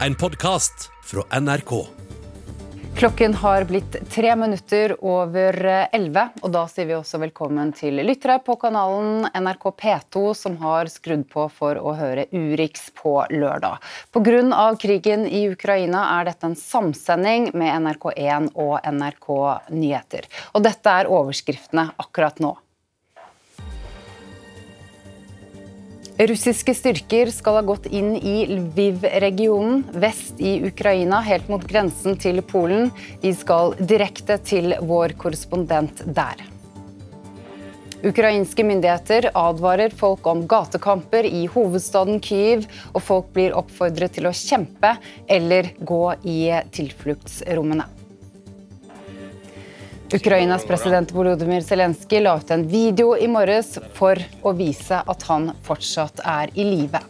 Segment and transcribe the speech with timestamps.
[0.00, 1.86] en podkast fra NRK.
[2.96, 5.56] Klokken har blitt tre minutter over
[5.92, 10.90] elleve, og da sier vi også velkommen til lyttere på kanalen NRK P2, som har
[10.92, 13.82] skrudd på for å høre Urix på lørdag.
[14.14, 14.74] Pga.
[14.78, 19.30] krigen i Ukraina er dette en samsending med NRK1 og NRK
[19.74, 20.30] Nyheter.
[20.54, 22.54] Og dette er overskriftene akkurat nå.
[26.18, 32.38] Russiske styrker skal ha gått inn i Lviv-regionen vest i Ukraina, helt mot grensen til
[32.46, 32.92] Polen.
[33.18, 36.44] Vi skal direkte til vår korrespondent der.
[38.06, 44.36] Ukrainske myndigheter advarer folk om gatekamper i hovedstaden Kyiv, og folk blir oppfordret til å
[44.38, 44.94] kjempe
[45.26, 46.38] eller gå i
[46.78, 47.90] tilfluktsrommene.
[50.14, 55.48] Ukrainas president Volodymyr Zelenskyj la ut en video i morges for å vise at han
[55.66, 57.00] fortsatt er i live.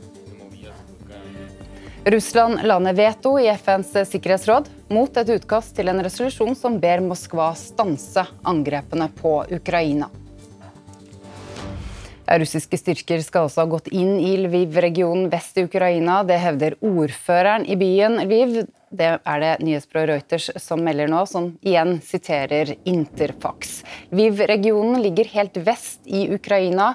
[2.08, 7.04] Russland la ned veto i FNs sikkerhetsråd mot et utkast til en resolusjon som ber
[7.04, 10.08] Moskva stanse angrepene på Ukraina.
[12.24, 16.22] Russiske styrker skal også ha gått inn i Lviv-regionen vest i Ukraina.
[16.24, 18.62] Det hevder ordføreren i byen Lviv.
[18.94, 23.80] Det er det nyhetsbyrået Reuters som melder nå, som igjen siterer Interfax.
[24.14, 26.94] Lviv-regionen ligger helt vest i Ukraina,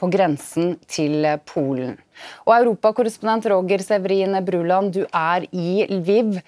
[0.00, 1.98] på grensen til Polen.
[2.46, 6.38] Og Europakorrespondent Roger Severine Bruland, du er i Lviv.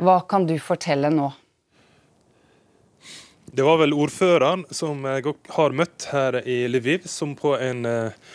[0.00, 1.28] Hva kan du fortelle nå?
[3.52, 8.30] Det var vel ordføreren som jeg har møtt her i Lviv, som på en eh,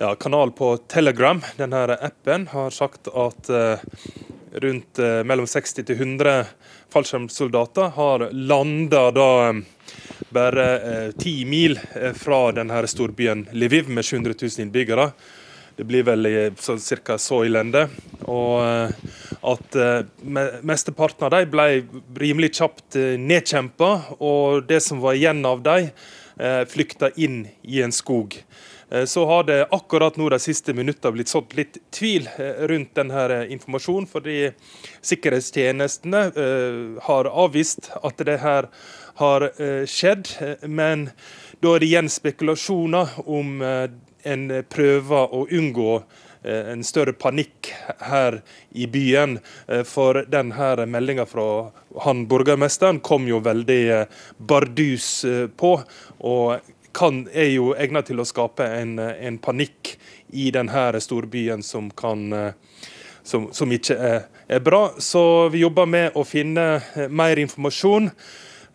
[0.00, 3.84] ja, kanal på Telegram, denne appen, har sagt at uh,
[4.56, 6.44] rundt uh, mellom 60 til 100
[6.92, 9.64] fallskjermsoldater har landa da um,
[10.32, 10.66] bare
[11.20, 11.78] ti uh, mil
[12.16, 15.10] fra denne storbyen Lviv med 700 000 innbyggere.
[15.76, 17.18] Det blir vel så, ca.
[17.20, 17.82] så ille.
[18.24, 18.64] Og
[19.44, 19.76] at
[20.64, 21.66] mesteparten av dem ble
[22.16, 25.90] rimelig kjapt nedkjempa, og det som var igjen av dem,
[26.72, 28.38] flykta inn i en skog.
[29.04, 32.28] Så har det akkurat nå de siste minuttene blitt sådd litt tvil
[32.70, 34.50] rundt denne informasjonen, fordi
[35.04, 36.22] sikkerhetstjenestene
[37.08, 38.70] har avvist at det her
[39.20, 39.48] har
[39.90, 40.30] skjedd.
[40.64, 41.10] Men
[41.60, 46.00] da er det igjen spekulasjoner om en prøver å unngå
[46.46, 47.72] Eh, en større panikk
[48.06, 48.40] her
[48.70, 49.38] i byen.
[49.66, 51.72] Eh, for denne meldinga fra
[52.04, 54.06] han borgermesteren kom jo veldig eh,
[54.38, 55.24] bardus
[55.56, 55.72] på.
[56.20, 56.60] og
[56.96, 59.94] kan, er jo egnet til å skape en, en panikk
[60.32, 62.54] i denne storbyen som, kan,
[63.22, 64.88] som, som ikke er, er, bra.
[64.98, 66.66] Så vi jobber med å finne
[67.12, 68.10] mer informasjon.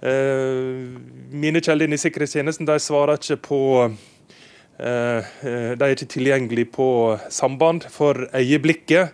[0.02, 3.62] Mine kjelder i sikkerhetstjenesten de svarer ikke på
[4.82, 6.88] Eh, eh, de er ikke tilgjengelige på
[7.30, 9.14] samband for øyeblikket.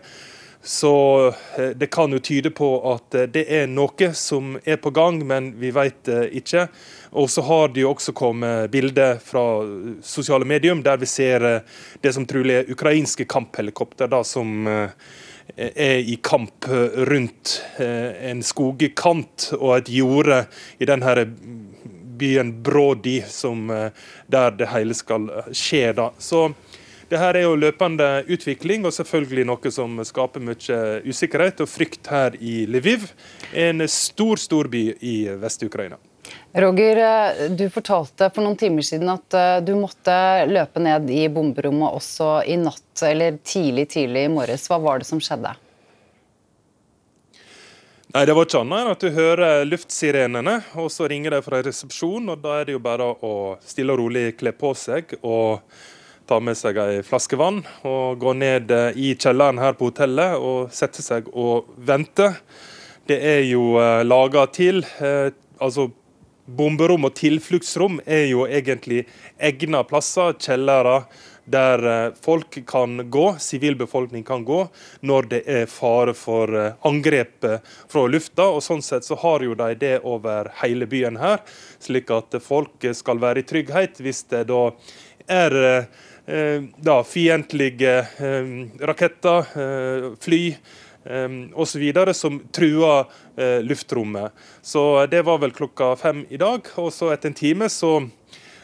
[0.63, 0.93] Så
[1.57, 5.51] eh, det kan jo tyde på at det er noe som er på gang, men
[5.59, 6.69] vi vet ikke.
[7.11, 9.43] Og så har det jo også kommet bilder fra
[10.03, 11.45] sosiale medium der vi ser
[12.01, 16.67] det som trolig er ukrainske kamphelikopter da, som er i kamp
[17.07, 20.43] rundt en skogkant og et jorde
[20.83, 21.15] i denne
[22.17, 23.91] byen Brody, som, eh,
[24.27, 25.93] der det hele skal eh, skje.
[25.93, 26.11] da.
[26.17, 26.53] Så
[27.09, 32.09] det her er jo løpende utvikling, og selvfølgelig noe som skaper mye usikkerhet og frykt
[32.11, 33.07] her i Lviv,
[33.53, 35.97] en stor, stor by i Vest-Ukraina.
[36.57, 40.17] Roger, eh, du fortalte for noen timer siden at du måtte
[40.49, 44.67] løpe ned i bomberommet også i natt, eller tidlig, tidlig i morges.
[44.71, 45.53] Hva var det som skjedde?
[48.15, 52.31] Nei, Det var ikke annet at du hører luftsirenene, og så ringer de fra resepsjonen.
[52.33, 55.61] og Da er det jo bare å stille og rolig kle på seg og
[56.27, 57.61] ta med seg ei flaske vann.
[57.87, 62.31] Og gå ned eh, i kjelleren her på hotellet og sette seg og vente.
[63.07, 65.89] Det er jo eh, laga til eh, altså
[66.47, 69.03] Bomberom og tilfluktsrom er jo egentlig
[69.37, 71.01] egna plasser, kjellere
[71.47, 74.67] der eh, folk kan gå, sivilbefolkning kan gå,
[74.99, 77.59] når det er fare for eh, angrep eh,
[77.91, 78.49] fra lufta.
[78.51, 81.43] og Sånn sett så har jo de det over hele byen her,
[81.83, 84.67] slik at folk skal være i trygghet hvis det da
[85.27, 85.53] er
[86.27, 87.91] da, fiendtlige
[88.87, 89.47] raketter,
[90.23, 90.39] fly
[91.55, 91.83] osv.
[92.13, 93.05] som trua
[93.63, 94.31] luftrommet.
[94.61, 96.67] Så Det var vel klokka fem i dag.
[96.75, 98.09] og så Etter en time så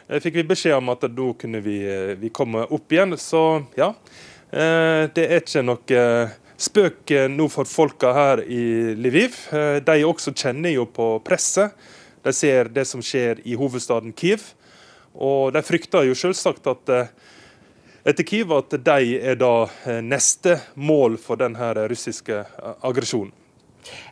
[0.07, 3.17] Eh, fikk vi beskjed om at da kunne vi, eh, vi komme opp igjen.
[3.17, 3.93] Så ja,
[4.51, 9.35] eh, det er ikke noe spøk nå for folka her i Lviv.
[9.83, 11.73] De også kjenner jo på presset.
[12.23, 14.53] De ser det som skjer i hovedstaden Kiev.
[15.13, 17.09] Og de frykter jo selvsagt at
[18.03, 19.53] etter Kyiv at de er da
[20.03, 22.41] neste mål for denne russiske
[22.83, 23.31] aggresjonen.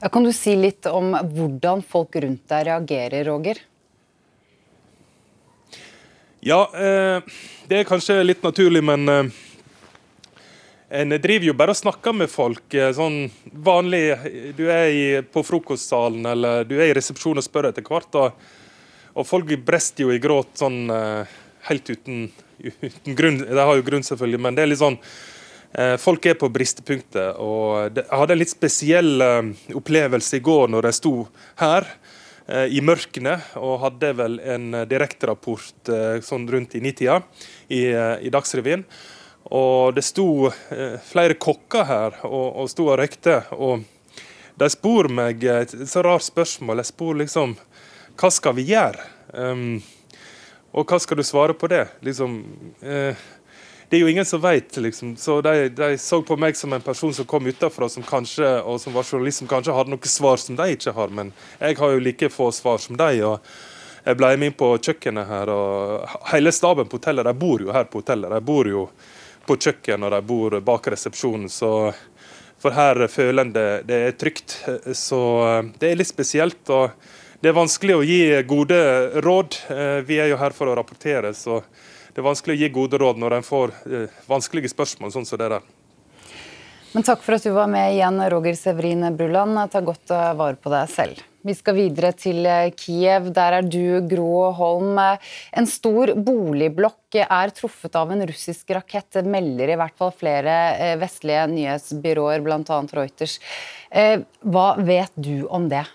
[0.02, 3.62] Ja, kan du si litt om hvordan folk rundt deg reagerer, Roger?
[6.44, 6.66] Ja,
[7.70, 9.32] det er kanskje litt naturlig, men
[10.92, 12.66] en driver jo bare og snakker med folk.
[12.76, 13.30] Eh, sånn
[13.64, 14.04] vanlig
[14.58, 18.18] Du er i, på frokostsalen eller du er i resepsjonen og spør etter hvert.
[18.20, 18.42] Og,
[19.16, 21.38] og folk brester jo i gråt sånn eh,
[21.70, 22.24] helt uten,
[22.60, 23.42] uten, grunn.
[23.44, 24.98] De har jo grunn, selvfølgelig, men det er litt sånn
[25.78, 27.38] eh, Folk er på bristepunktet.
[27.38, 29.26] og Jeg hadde en litt spesiell
[29.78, 31.16] opplevelse i går når jeg sto
[31.62, 31.88] her
[32.52, 35.92] i mørkene og hadde vel en direkterapport
[36.26, 37.22] sånn rundt i nitida
[37.72, 37.86] i,
[38.28, 38.84] i Dagsrevyen.
[39.50, 43.42] Og det sto eh, flere kokker her og, og sto og røykte.
[43.58, 43.84] Og
[44.60, 46.84] de spor meg et så rart spørsmål.
[46.84, 47.58] Jeg spor liksom
[48.20, 49.08] Hva skal vi gjøre?
[49.34, 49.82] Um,
[50.72, 51.84] og hva skal du svare på det?
[52.06, 52.36] Liksom,
[52.82, 53.24] eh,
[53.90, 55.18] det er jo ingen som vet, liksom.
[55.20, 58.80] Så de, de, så på meg som en person som kom utenfra, som kanskje, og
[58.80, 61.12] som var journalist, som kanskje hadde noen svar som de ikke har.
[61.12, 63.12] Men jeg har jo like få svar som de.
[63.28, 63.44] og
[64.02, 67.74] jeg ble med inn på kjøkkenet her, og hele staben på hotellet de bor jo
[67.76, 68.32] her på hotellet.
[68.32, 68.88] De bor jo
[69.46, 71.50] på kjøkken og de bor bak resepsjonen.
[71.52, 71.92] Så
[72.62, 74.56] for her føler en det, det er trygt.
[74.98, 76.64] Så eh, det er litt spesielt.
[76.70, 76.96] og
[77.42, 78.78] Det er vanskelig å gi gode
[79.26, 79.56] råd.
[79.74, 81.64] Eh, vi er jo her for å rapportere, så
[82.14, 85.40] det er vanskelig å gi gode råd når en får eh, vanskelige spørsmål sånn som
[85.42, 85.64] det der.
[86.92, 89.58] Men takk for at du var med igjen, Roger Severin Brulland.
[89.74, 91.24] Ta godt vare på deg selv.
[91.42, 93.32] Vi skal videre til eh, Kiev.
[93.34, 95.00] Der er du, Gro Holm.
[95.02, 100.94] En stor boligblokk er truffet av en russisk rakett, det melder i hvert fall flere
[101.02, 102.84] vestlige nyhetsbyråer, bl.a.
[103.00, 103.40] Reuters.
[103.90, 105.88] Hva vet du om det?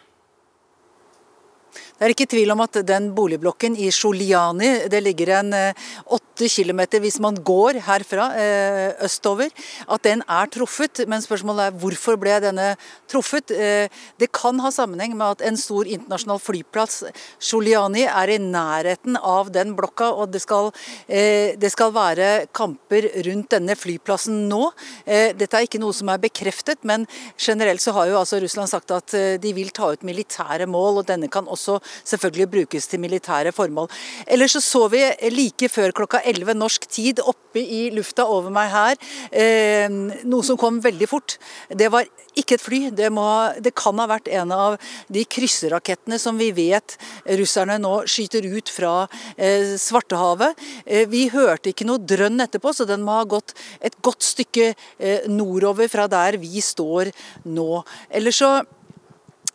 [1.97, 5.55] Det er ikke tvil om at den boligblokken i Sjoliani, det ligger en
[6.13, 8.27] åtte kilometer hvis man går herfra
[9.07, 9.49] østover,
[9.89, 11.07] at den er truffet.
[11.09, 12.67] Men spørsmålet er hvorfor ble denne
[13.09, 13.49] truffet?
[13.49, 16.99] Det kan ha sammenheng med at en stor internasjonal flyplass,
[17.41, 20.11] Sjoliani, er i nærheten av den blokka.
[20.13, 20.69] og det skal,
[21.09, 24.69] det skal være kamper rundt denne flyplassen nå.
[25.07, 27.09] Dette er ikke noe som er bekreftet, men
[27.41, 31.09] generelt så har jo altså Russland sagt at de vil ta ut militære mål, og
[31.09, 33.91] denne kan også selvfølgelig brukes til militære formål.
[34.27, 35.03] Ellers så så vi
[35.33, 38.97] like før klokka 11 norsk tid oppe i lufta over meg her
[39.33, 41.39] eh, noe som kom veldig fort.
[41.71, 42.07] Det var
[42.37, 42.81] ikke et fly.
[42.95, 43.25] Det, må,
[43.63, 44.77] det, kan ha vært en av
[45.13, 46.97] de krysserakettene som vi vet
[47.41, 48.95] russerne nå skyter ut fra
[49.37, 50.57] eh, Svartehavet.
[50.85, 54.73] Eh, vi hørte ikke noe drønn etterpå, så den må ha gått et godt stykke
[54.73, 57.13] eh, nordover fra der vi står
[57.49, 57.83] nå.
[58.11, 58.53] Ellers så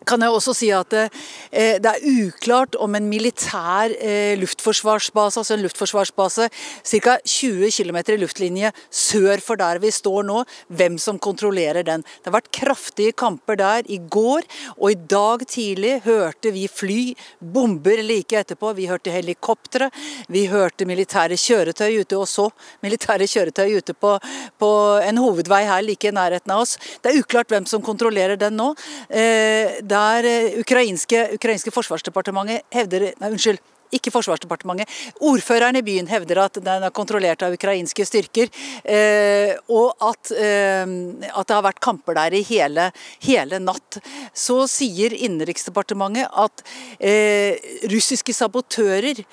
[0.08, 1.08] kan jeg også si at det,
[1.52, 7.18] det er uklart om en militær eh, luftforsvarsbase, altså en luftforsvarsbase ca.
[7.26, 10.44] 20 km i luftlinje sør for der vi står nå,
[10.74, 12.04] hvem som kontrollerer den.
[12.04, 17.00] Det har vært kraftige kamper der i går, og i dag tidlig hørte vi fly,
[17.40, 18.74] bomber like etterpå.
[18.78, 19.92] Vi hørte helikoptre,
[20.32, 22.48] vi hørte militære kjøretøy ute, og så
[22.86, 24.16] militære kjøretøy ute på,
[24.62, 24.72] på
[25.06, 26.78] en hovedvei her like i nærheten av oss.
[27.02, 28.72] Det er uklart hvem som kontrollerer den nå.
[29.10, 33.62] Eh, der eh, ukrainske, ukrainske forsvarsdepartementet hevder Nei, unnskyld
[33.96, 34.90] ikke Forsvarsdepartementet.
[35.24, 38.52] Ordføreren i byen hevder at den er kontrollert av ukrainske styrker,
[38.84, 40.86] eh, og at, eh,
[41.32, 42.90] at, det har vært kamper der i hele,
[43.24, 44.00] hele natt.
[44.34, 46.64] Så sier Innenriksdepartementet at
[47.00, 47.60] eh,
[47.92, 49.24] russiske sabotører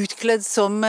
[0.00, 0.80] utkledd som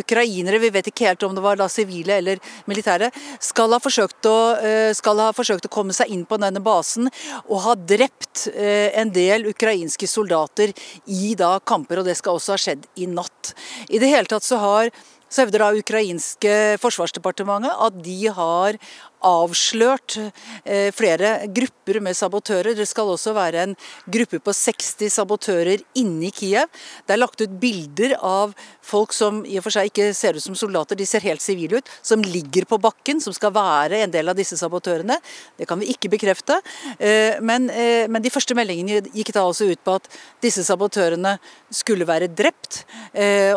[0.00, 3.10] ukrainere, vi vet ikke helt om det var da sivile eller militære,
[3.42, 7.10] skal ha, å, eh, skal ha forsøkt å komme seg inn på denne basen
[7.46, 10.72] og ha drept en del ukrainske soldater
[11.06, 12.00] i da kamper.
[12.00, 13.54] og det skal skal også ha skjedd i natt.
[13.90, 14.90] I det hele tatt så har
[15.30, 18.78] så hevder da ukrainske forsvarsdepartementet at de har
[19.26, 20.16] avslørt
[20.64, 22.74] eh, flere grupper med sabotører.
[22.76, 23.74] Det skal også være en
[24.10, 26.70] gruppe på 60 sabotører inne i Kiev.
[27.06, 30.44] Det er lagt ut bilder av folk som i og for seg ikke ser ut
[30.44, 34.14] som soldater, de ser helt sivile ut, som ligger på bakken, som skal være en
[34.14, 35.18] del av disse sabotørene.
[35.58, 36.58] Det kan vi ikke bekrefte.
[36.98, 40.08] Eh, men, eh, men de første meldingene gikk da også ut på at
[40.42, 41.36] disse sabotørene
[41.70, 42.82] skulle være drept.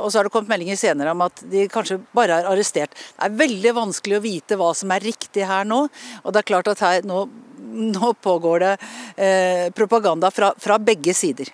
[0.04, 2.94] Og så har det kommet meldinger senere om at de kanskje bare er arrestert.
[2.94, 5.86] Det er veldig vanskelig å vite hva som er riktig her her nå.
[6.24, 7.26] Og det er klart at her nå,
[7.94, 8.72] nå pågår det
[9.18, 11.52] eh, propaganda fra, fra begge sider.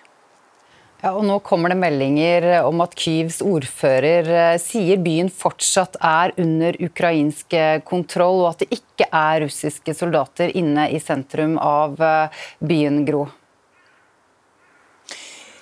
[1.00, 6.34] Ja, og Nå kommer det meldinger om at Kyivs ordfører eh, sier byen fortsatt er
[6.40, 7.56] under ukrainsk
[7.88, 13.28] kontroll, og at det ikke er russiske soldater inne i sentrum av eh, byen, Gro.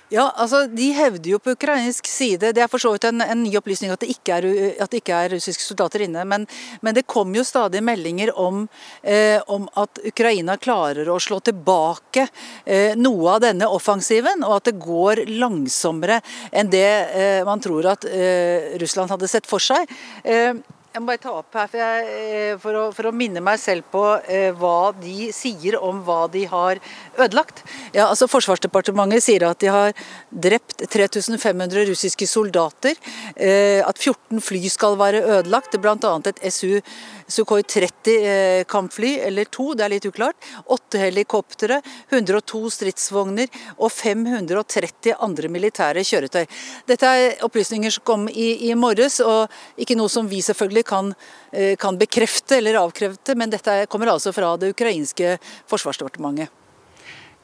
[0.08, 3.42] Ja, altså De hevder jo på ukrainsk side Det er for så vidt en, en
[3.44, 4.46] ny opplysning at det er,
[4.80, 6.24] at det ikke er russiske soldater inne.
[6.28, 6.46] Men,
[6.84, 8.64] men det kommer jo stadig meldinger om,
[9.02, 12.26] eh, om, at Ukraina klarer å slå tilbake
[12.64, 16.20] eh, noe av denne offensiven, og at det går langsommere
[16.52, 19.88] enn det eh, man tror at eh, Russland hadde sett for seg.
[20.24, 20.54] Eh,
[20.98, 23.60] jeg må bare ta opp her for, jeg, eh, for, å, for å, minne meg
[23.62, 26.80] selv på eh, hva de sier om hva de har
[27.14, 27.62] ødelagt.
[27.94, 29.94] Ja, altså Forsvarsdepartementet sier at de har
[30.28, 32.98] drept 3500 russiske soldater.
[33.36, 36.16] Eh, at 14 fly skal være ødelagt, bl.a.
[36.32, 36.80] et SU
[37.28, 40.36] Sukhoi 30 eh, kampfly, eller to, det er litt uklart.
[40.72, 46.46] Åtte helikoptre, 102 stridsvogner og 530 andre militære kjøretøy.
[46.88, 51.12] Dette er opplysninger som kom i, i morges, og ikke noe som vi selvfølgelig kan,
[51.52, 55.36] eh, kan bekrefte eller avkrefte, men dette kommer altså fra det ukrainske
[55.68, 56.48] forsvarsdepartementet.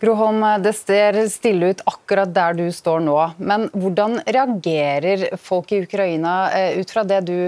[0.01, 3.17] Groholm, det ser stille ut akkurat der du står nå.
[3.39, 7.39] Men hvordan reagerer folk i Ukraina eh, ut fra det du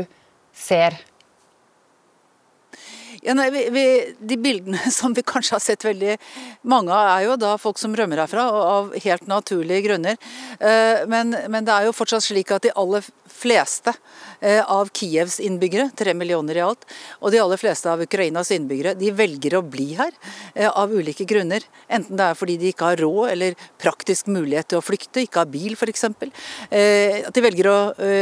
[0.57, 0.97] ser?
[3.27, 6.15] Ja, nei, vi, vi, de bildene som vi kanskje har sett veldig
[6.71, 10.19] mange av, er jo da folk som rømmer herfra, av helt naturlige grunner.
[10.61, 13.91] Eh, men, men, det er jo fortsatt slik at de aller fleste
[14.39, 16.87] eh, av Kievs innbyggere, tre millioner i alt,
[17.19, 20.15] og de aller fleste av Ukrainas innbyggere, de velger å bli her
[20.55, 21.67] eh, av ulike grunner.
[21.91, 25.43] Enten det er fordi de ikke har råd eller praktisk mulighet til å flykte, ikke
[25.43, 26.07] har bil f.eks.
[26.07, 27.77] At de velger å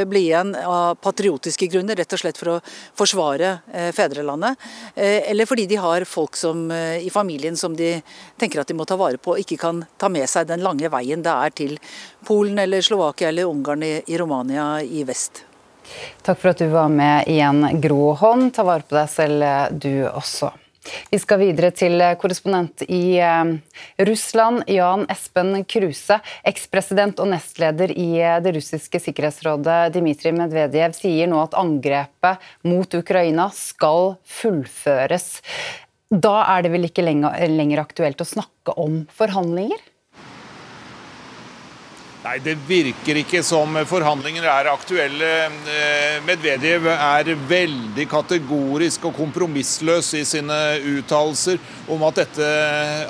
[0.08, 2.58] bli igjen av patriotiske grunner, rett og slett for å
[2.96, 3.58] forsvare
[3.96, 4.60] fedrelandet.
[4.94, 8.02] Eh, eller fordi de har folk som, eh, i familien som de
[8.38, 10.88] tenker at de må ta vare på, og ikke kan ta med seg den lange
[10.90, 11.78] veien det er til
[12.24, 15.44] Polen eller Slovakia eller Ungarn i, i Romania i vest.
[16.22, 18.54] Takk for at du var med igjen, Gro Hånd.
[18.54, 20.52] Ta vare på deg selv, eh, du også.
[21.10, 23.52] Vi skal videre til korrespondent i eh,
[24.04, 26.18] Russland, Jan Espen Kruse.
[26.44, 32.98] Ekspresident og nestleder i eh, det russiske sikkerhetsrådet, Dmitrij Medvedev, sier nå at angrepet mot
[33.00, 35.38] Ukraina skal fullføres.
[36.12, 39.80] Da er det vel ikke lenger aktuelt å snakke om forhandlinger?
[42.24, 45.32] Nei, Det virker ikke som forhandlinger er aktuelle.
[45.68, 50.56] Eh, Medvedev er veldig kategorisk og kompromissløs i sine
[50.94, 51.60] uttalelser
[51.92, 52.48] om at dette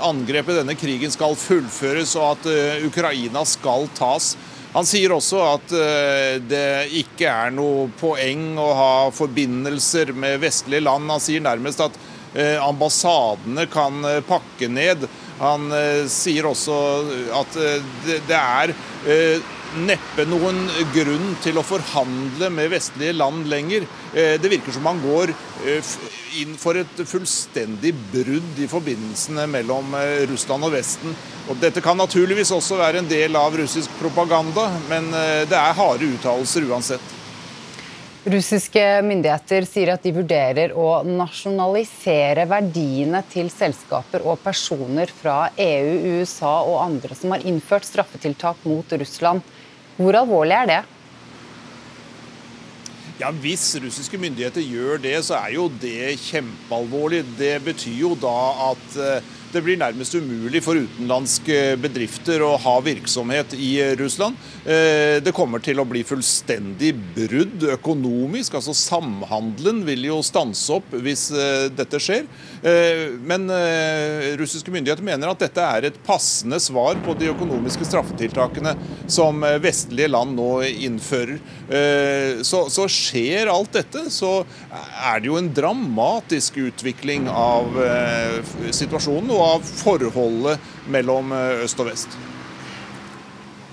[0.02, 4.32] angrepet, denne krigen, skal fullføres og at eh, Ukraina skal tas.
[4.74, 6.66] Han sier også at eh, det
[7.04, 11.06] ikke er noe poeng å ha forbindelser med vestlige land.
[11.14, 12.02] Han sier nærmest at
[12.34, 15.04] ambassadene kan pakke ned.
[15.40, 16.76] Han eh, sier også
[17.34, 18.72] at eh, det, er
[19.10, 20.60] eh, neppe noen
[20.94, 23.88] grunn til å forhandle med vestlige land lenger.
[24.14, 25.32] Det virker som han går
[26.38, 29.96] inn for et fullstendig brudd i forbindelsene mellom
[30.30, 31.16] Russland og Vesten.
[31.50, 36.12] Og dette kan naturligvis også være en del av russisk propaganda, men det er harde
[36.14, 37.23] uttalelser uansett.
[38.24, 46.22] Russiske myndigheter sier at de vurderer å nasjonalisere verdiene til selskaper og personer fra EU,
[46.22, 49.44] USA og andre som har innført straffetiltak mot Russland.
[49.98, 50.80] Hvor alvorlig er det?
[53.20, 57.26] Ja, Hvis russiske myndigheter gjør det, så er jo det kjempealvorlig.
[57.36, 58.38] Det betyr jo da
[58.70, 64.36] at eh, det blir nærmest umulig for utenlandske bedrifter å ha virksomhet i Russland.
[64.64, 68.56] Eh, det kommer til å bli fullstendig brudd økonomisk.
[68.58, 72.26] altså Samhandelen vil jo stanse opp hvis eh, dette skjer.
[72.62, 73.46] Eh, men
[74.40, 78.74] russiske myndigheter mener at dette er et passende svar på de økonomiske straffetiltakene
[79.06, 81.38] som vestlige land nå innfører.
[82.44, 87.78] Så, så skjer alt dette, så er det jo en dramatisk utvikling av
[88.68, 89.32] situasjonen.
[89.32, 92.16] og av forholdet mellom eh, øst og vest.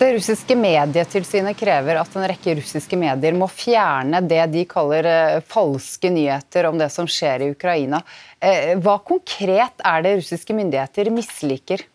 [0.01, 5.43] Det russiske medietilsynet krever at en rekke russiske medier må fjerne det de kaller eh,
[5.45, 8.01] falske nyheter om det som skjer i Ukraina.
[8.41, 11.85] Eh, hva konkret er det russiske myndigheter misliker?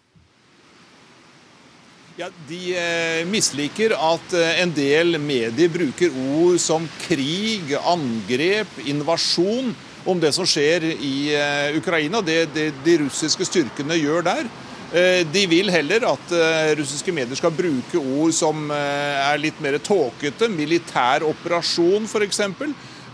[2.16, 9.74] Ja, de misliker at en del medier bruker ord som krig, angrep, invasjon
[10.08, 14.48] om det som skjer i eh, Ukraina, det, det de russiske styrkene gjør der.
[14.96, 19.76] Eh, de vil heller at eh, russiske medier skal bruke ord som er litt mer
[19.76, 20.48] tåkete.
[20.48, 22.44] Militær operasjon, f.eks.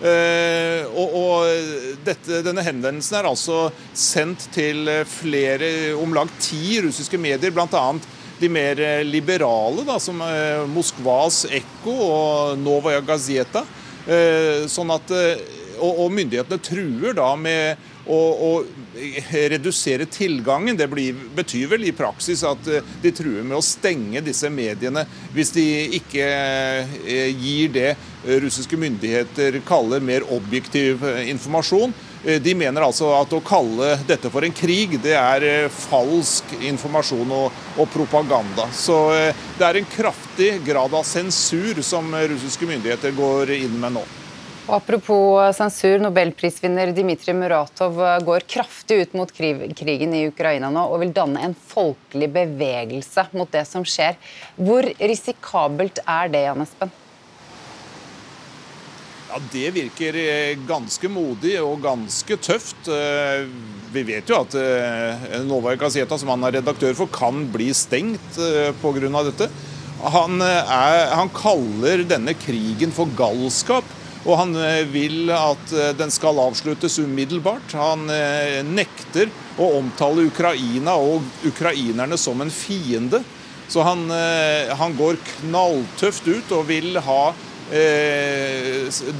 [0.03, 7.55] Og, og dette, denne henvendelsen er altså sendt til flere, om lag ti russiske medier,
[7.55, 7.85] bl.a.
[8.43, 10.19] de mer liberale, da, som
[10.73, 13.63] Moskvas Ekko og Novaja Gazeta.
[14.69, 15.13] Sånn at
[15.83, 18.63] og, og, myndighetene truer da med å,
[19.33, 20.77] redusere tilgangen.
[20.79, 25.05] Det blir, betyr vel i praksis at eh, de truer med å stenge disse mediene
[25.35, 25.67] hvis de
[25.99, 27.91] ikke eh, gir det
[28.43, 31.95] russiske myndigheter kaller mer objektiv eh, informasjon.
[32.23, 37.61] De mener altså at å kalle dette for en krig, det er falsk informasjon og,
[37.75, 38.69] og, propaganda.
[38.71, 38.99] Så
[39.59, 44.05] det er en kraftig grad av sensur som russiske myndigheter går inn med nå.
[44.71, 51.11] Apropos sensur, nobelprisvinner Dmitrij Muratov går kraftig ut mot krigen i Ukraina nå og vil
[51.17, 54.15] danne en folkelig bevegelse mot det som skjer.
[54.55, 56.95] Hvor risikabelt er det, Jan Espen?
[59.33, 62.85] Ja, Det virker eh, ganske modig og ganske tøft.
[62.85, 63.47] Eh,
[63.95, 68.37] vi vet jo at eh, Novaja Gazeta, som han er redaktør for, kan bli stengt
[68.83, 69.23] pga.
[69.31, 69.49] dette.
[70.13, 73.89] Han, er, han kaller denne krigen for galskap.
[74.23, 74.53] Og han
[74.93, 77.73] vil at den skal avsluttes umiddelbart.
[77.75, 78.05] Han
[78.69, 83.19] nekter å omtale Ukraina og ukrainerne som en fiende.
[83.67, 84.05] Så han,
[84.79, 87.33] han går knalltøft ut og vil ha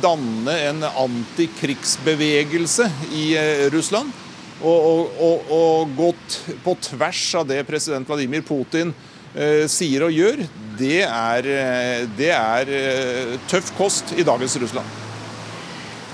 [0.03, 3.25] danne en antikrigsbevegelse i
[3.73, 4.13] Russland.
[4.63, 8.93] Og, og, og, gått på tvers av det president Vladimir Putin
[9.35, 10.45] eh, sier og gjør
[10.79, 15.02] det er, eh, det er eh, tøff kost i dagens Russland.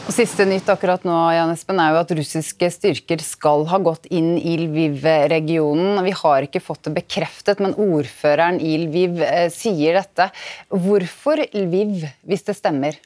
[0.09, 4.07] Og Siste nytt akkurat nå Jan Espen, er jo at russiske styrker skal ha gått
[4.09, 6.01] inn i Lviv-regionen.
[6.07, 10.31] Vi har ikke fått det bekreftet, men ordføreren i Lviv eh, sier dette.
[10.73, 12.97] Hvorfor Lviv, hvis det stemmer?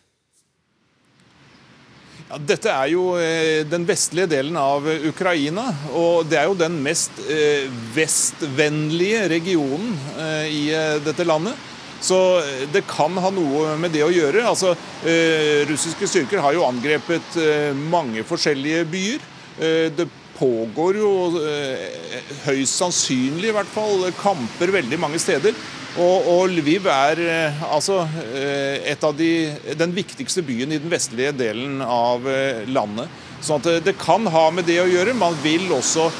[2.46, 5.66] Dette er jo eh, den vestlige delen av Ukraina,
[5.98, 10.62] og det er jo den mest eh, vestvennlige regionen eh, i
[11.04, 11.58] dette landet.
[12.02, 12.16] Så
[12.74, 14.42] det kan ha noe med det å gjøre.
[14.48, 14.72] Altså,
[15.68, 17.36] Russiske styrker har jo angrepet
[17.78, 19.28] mange forskjellige byer.
[19.94, 21.12] Det pågår jo
[22.42, 25.54] høyst sannsynlig i hvert fall kamper veldig mange steder.
[26.00, 27.98] Og, og Lviv er eh, altså
[28.32, 29.32] eh, de,
[29.76, 33.12] den viktigste byen i den vestlige delen av eh, landet.
[33.42, 35.14] Sånn at Det kan ha med det å gjøre.
[35.18, 36.10] Man vil også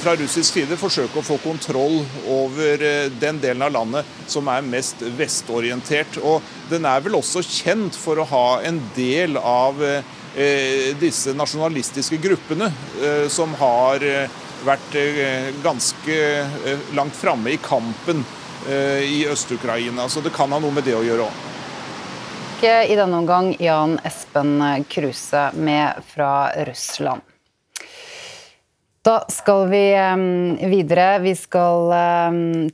[0.00, 1.98] fra russisk side forsøke å få kontroll
[2.32, 2.80] over
[3.20, 6.16] den delen av landet som er mest vestorientert.
[6.24, 6.40] Og
[6.70, 9.76] Den er vel også kjent for å ha en del av
[11.00, 12.70] disse nasjonalistiske gruppene
[13.28, 14.04] som har
[14.64, 14.98] vært
[15.64, 16.18] ganske
[16.96, 18.24] langt framme i kampen
[18.68, 20.08] Eh, i Øst-Ukraina.
[20.08, 21.47] Så det kan ha noe med det å gjøre òg.
[22.58, 27.20] I denne omgang Jan Espen Kruse med fra Russland.
[29.06, 29.82] Da skal vi
[30.66, 31.06] videre.
[31.22, 31.94] Vi skal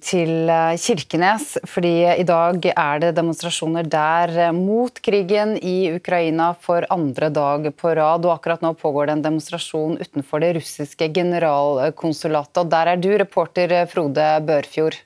[0.00, 1.58] til eh, Kirkenes.
[1.68, 7.68] fordi i dag er det demonstrasjoner der eh, mot krigen i Ukraina for andre dag
[7.76, 8.24] på rad.
[8.24, 12.64] Og akkurat nå pågår det en demonstrasjon utenfor det russiske generalkonsulatet.
[12.64, 15.04] Og der er du, reporter Frode Børfjord.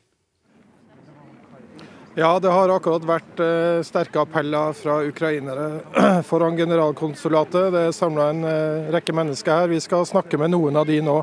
[2.19, 5.67] Ja, det har akkurat vært eh, sterke appeller fra ukrainere
[6.27, 7.69] foran generalkonsulatet.
[7.71, 9.71] Det er samla en eh, rekke mennesker her.
[9.71, 11.15] Vi skal snakke med noen av de nå.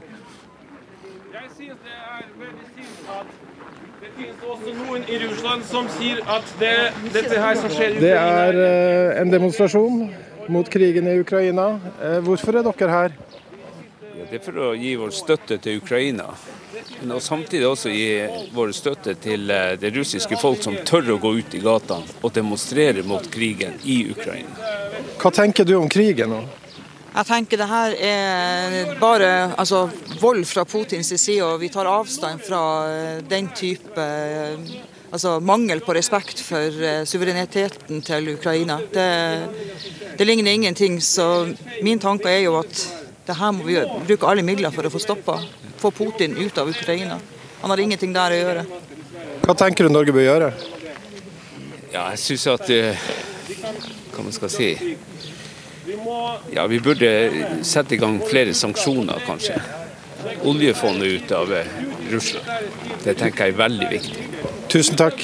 [1.33, 3.35] Jeg synes det er veldig synd at
[4.05, 6.73] det finnes også noen i Russland som sier at det,
[7.11, 8.17] dette her som skjer i Ukraina Det
[8.55, 10.03] er eh, en demonstrasjon
[10.47, 11.73] mot krigen i Ukraina.
[12.23, 13.23] Hvorfor er dere her?
[14.15, 16.31] Ja, det er for å gi vår støtte til Ukraina
[17.11, 18.09] og samtidig også gi
[18.55, 22.33] vår støtte til eh, det russiske folk som tør å gå ut i gatene og
[22.35, 24.71] demonstrere mot krigen i Ukraina.
[25.21, 26.41] Hva tenker du om krigen nå?
[27.15, 29.85] Jeg tenker det her er bare altså,
[30.19, 34.75] vold fra Putins side, og vi tar avstand fra eh, den type eh,
[35.11, 38.81] altså, mangel på respekt for suvereniteten til Ukraina.
[38.91, 39.09] Det,
[40.19, 41.47] det ligner ingenting, så
[41.81, 45.01] min tanke er jo at det her må vi bruke alle midler for å få
[45.01, 45.39] stoppa.
[45.81, 47.17] Få Putin ut av Ukraina.
[47.61, 48.65] Han har ingenting der å gjøre.
[49.45, 50.49] Hva tenker du Norge bør gjøre?
[51.89, 53.05] Ja, jeg syns at eh,
[54.11, 54.67] Hva man skal si
[56.51, 57.09] Ja, vi burde
[57.65, 59.57] sette i gang flere sanksjoner, kanskje.
[60.49, 61.73] Oljefondet ut av eh,
[62.11, 62.69] Russland.
[63.05, 64.29] Det tenker jeg er veldig viktig.
[64.69, 65.21] Tusen takk.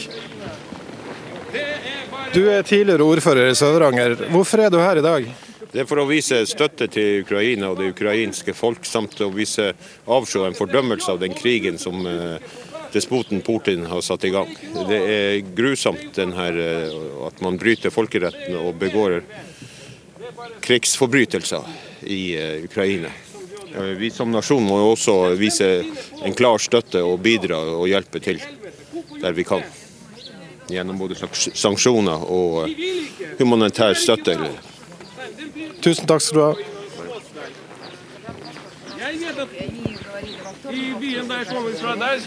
[2.31, 4.29] Du er tidligere ordfører i Sør-Varanger.
[4.31, 5.31] Hvorfor er du her i dag?
[5.71, 9.69] Det er for å vise støtte til Ukraina og det ukrainske folk, samt å vise
[10.03, 12.43] avsjå en fordømmelse av den krigen som eh,
[12.91, 14.51] despoten Putin har satt i gang.
[14.89, 19.21] Det er grusomt her, eh, at man bryter folkeretten og begår
[20.65, 21.69] krigsforbrytelser
[22.03, 23.13] i eh, Ukraina.
[23.71, 25.69] Vi som nasjon må også vise
[26.25, 28.41] en klar støtte og bidra og hjelpe til
[29.21, 29.63] der vi kan.
[30.67, 32.67] Gjennom både sanksjoner og
[33.39, 34.35] humanitær støtte.
[35.81, 36.53] Tusen takk skal du ha.
[39.41, 42.19] fortsatt i byen der jeg kommer fra der.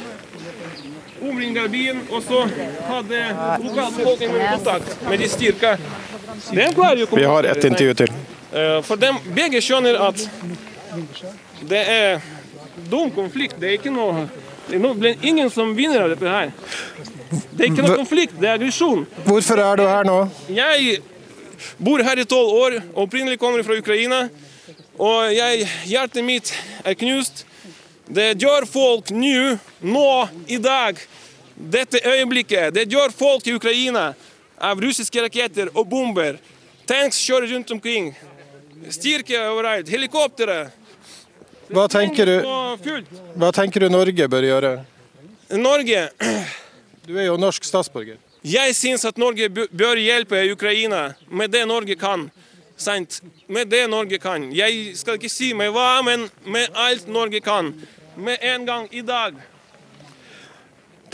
[1.24, 2.42] omringa byen, og så
[2.88, 3.20] hadde
[3.62, 5.76] lokalbefolkningen kontakt med de styrka.
[6.52, 8.10] Det klarer jo Vi har ett intervju til.
[8.52, 10.28] Eh, For dem, begge skjønner at
[11.68, 12.20] det er
[12.90, 13.54] dum konflikt.
[13.60, 14.28] Det er ikke noe
[14.68, 16.50] det er ingen som vinner av dette her.
[17.52, 19.06] Det er ikke noe konflikt, det er aggresjon.
[19.24, 20.28] Hvorfor er du her nå?
[20.48, 21.00] Jeg
[21.78, 24.28] bor her i tolv år, opprinnelig kommer fra Ukraina.
[24.94, 26.52] Og jeg, hjertet mitt
[26.84, 27.44] er knust.
[28.06, 30.08] Det gjør folk nå, nå,
[30.46, 30.98] i dag,
[31.56, 32.74] dette øyeblikket.
[32.76, 34.10] Det gjør folk i Ukraina
[34.60, 36.38] av russiske raketter og bomber.
[36.86, 38.12] Tanks kjører rundt omkring.
[38.92, 39.88] Styrke overalt.
[39.88, 40.66] Helikoptre.
[41.72, 42.36] Hva tenker du,
[43.40, 44.72] hva tenker du Norge bør gjøre?
[45.56, 46.08] Norge
[47.04, 48.16] Du er jo norsk statsborger.
[48.44, 52.26] Jeg syns at Norge bør hjelpe Ukraina med det Norge kan.
[52.76, 53.22] Sant?
[53.48, 54.50] Med det Norge kan.
[54.52, 57.72] Jeg skal ikke si med hva, men med alt Norge kan.
[58.16, 59.38] Med en gang i dag.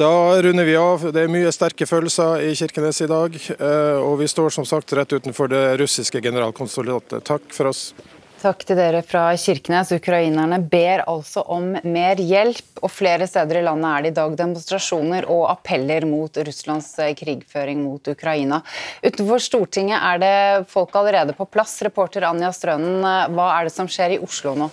[0.00, 0.10] Da
[0.42, 1.02] runder vi av.
[1.12, 3.34] Det er mye sterke følelser i Kirkenes i dag.
[3.36, 7.22] eh, Og vi står som sagt rett utenfor det russiske generalkonsulatet.
[7.22, 7.92] Takk for oss.
[8.40, 9.90] Takk til dere fra Kirkenes.
[9.92, 14.36] Ukrainerne ber altså om mer hjelp, og flere steder i landet er det i dag
[14.38, 18.62] demonstrasjoner og appeller mot Russlands eh, krigføring mot Ukraina.
[19.04, 20.32] Utenfor Stortinget er det
[20.72, 21.76] folk allerede på plass.
[21.84, 24.70] Reporter Anja Strønen, eh, hva er det som skjer i Oslo nå?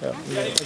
[0.00, 0.12] Ja,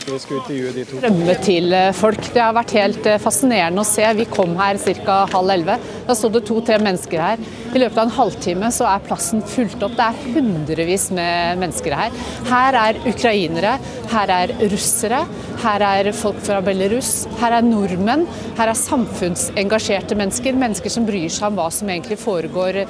[0.06, 0.98] vi skal intervjue de to.
[1.40, 2.26] til eh, folk.
[2.34, 4.04] Det har vært helt eh, fascinerende å se.
[4.18, 5.22] Vi kom her ca.
[5.32, 5.78] halv elleve.
[6.04, 7.40] Da sto det to-tre mennesker her.
[7.72, 9.94] I løpet av en halvtime så er plassen fulgt opp.
[9.96, 12.18] Det er hundrevis med mennesker her.
[12.50, 13.78] Her er ukrainere,
[14.12, 15.22] her er russere,
[15.62, 18.26] her er folk fra Belarus, her er nordmenn,
[18.58, 20.60] her er samfunnsengasjerte mennesker.
[20.60, 22.82] Mennesker som bryr seg om hva som egentlig foregår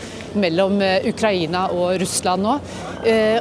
[0.42, 2.58] mellom eh, Ukraina og Russland nå.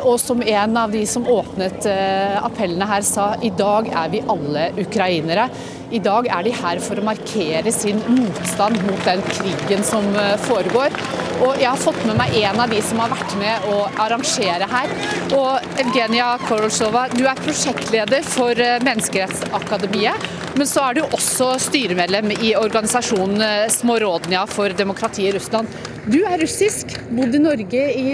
[0.10, 4.66] Og som en av de som åpnet appellene her sa, i dag er vi alle
[4.84, 5.48] ukrainere.
[5.92, 10.38] I dag er de her for å markere sin motstand mot den krigen som eh,
[10.46, 10.94] foregår.
[11.42, 14.70] Og jeg har fått med meg en av de som har vært med å arrangere
[14.72, 14.94] her.
[15.36, 20.30] Og Evgenia Korolsova, du er prosjektleder for eh, Menneskerettsakademiet.
[20.56, 25.68] Men så er du også styremedlem i organisasjonen eh, Smorodnia for demokrati i Russland.
[26.08, 28.08] Du er russisk, bodd i Norge i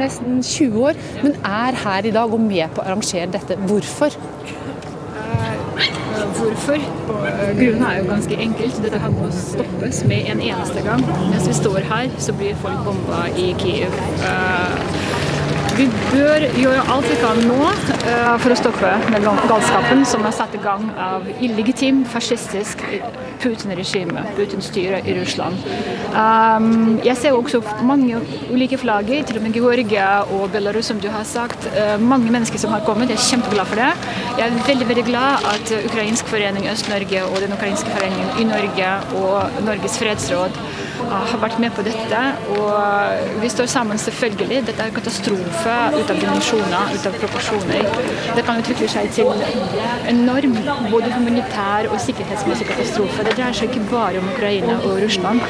[0.00, 3.60] nesten 20 år, men er her i dag og med på å arrangere dette.
[3.68, 4.16] Hvorfor?
[6.36, 6.76] Hvorfor?
[7.58, 8.80] Grunnen er jo ganske enkelt.
[8.84, 11.04] Dette her må stoppes med en eneste gang.
[11.30, 13.96] Mens vi står her, så blir folk bomba i Kiev.
[14.30, 15.29] Eh,
[15.80, 20.34] Vi bør gjøre alt vi kan nå eh, for å stoppe den galskapen som er
[20.36, 22.84] satt i gang av illegitim, fascistisk
[23.40, 25.56] Putin-regime, Putin-styre i Russland.
[26.12, 28.18] Um, jeg ser også mange
[28.50, 31.68] ulike flagger, til og med Georgia og Belarus, som du har sagt.
[31.72, 33.88] Eh, mange mennesker som har kommet, jeg er kjempeglad for det.
[34.36, 38.48] Jeg er veldig veldig glad at eh, Ukrainsk forening Øst-Norge og den ukrainske foreningen i
[38.50, 42.24] Norge og Norges fredsråd eh, har vært med på dette.
[42.58, 44.66] Og vi står sammen, selvfølgelig.
[44.68, 44.98] Dette er en
[45.70, 47.84] katastrofe ut av dimensjoner, ut av proporsjoner.
[48.36, 49.30] Det kan utvikle seg til
[50.12, 50.56] enorm
[50.94, 53.26] både humanitær og sikkerhetsmessig katastrofe.
[53.28, 55.46] Det dreier seg ikke bare om Ukraina og Russland.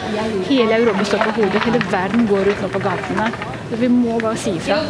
[0.51, 3.33] Hele Europa står på hodet, hele verden går ut nå på gatene.
[3.71, 4.81] Vi må bare si ifra.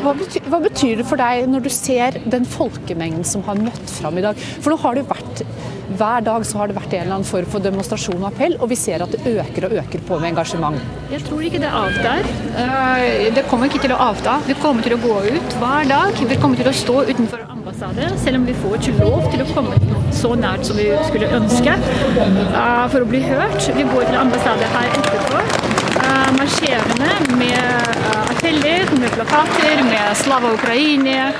[0.00, 3.92] Hva betyr, hva betyr det for deg når du ser den folkemengden som har møtt
[3.98, 4.38] fram i dag?
[4.60, 5.42] For nå har det vært
[5.90, 8.68] hver dag så har det vært en eller annen form for demonstrasjon og appell, og
[8.70, 10.78] vi ser at det øker og øker på med engasjement.
[11.10, 12.22] Jeg tror ikke det avtar.
[12.62, 14.36] Eh, Det kommer ikke til å avta.
[14.46, 16.14] Vi kommer til å gå ut hver dag.
[16.30, 19.48] Vi kommer til å stå utenfor ambassade, selv om vi får ikke lov til å
[19.54, 19.80] komme
[20.14, 23.60] så nært som vi skulle ønske eh, for å bli hørt.
[23.74, 25.79] Vi går til ambassade her etterpå.
[26.38, 31.32] Marsjerende med eh, appeller, med plakater, med 'Slava Ukraini',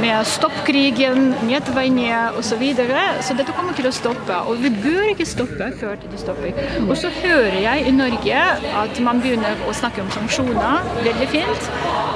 [0.00, 2.42] med 'Stopp krigen', 'Njet vojne' osv.
[2.42, 3.02] Så, videre.
[3.20, 4.36] så dette kommer til å stoppe.
[4.46, 6.52] Og vi bør ikke stoppe før det stopper.
[6.88, 8.40] Og så hører jeg i Norge
[8.84, 10.86] at man begynner å snakke om sanksjoner.
[11.02, 11.70] Veldig fint.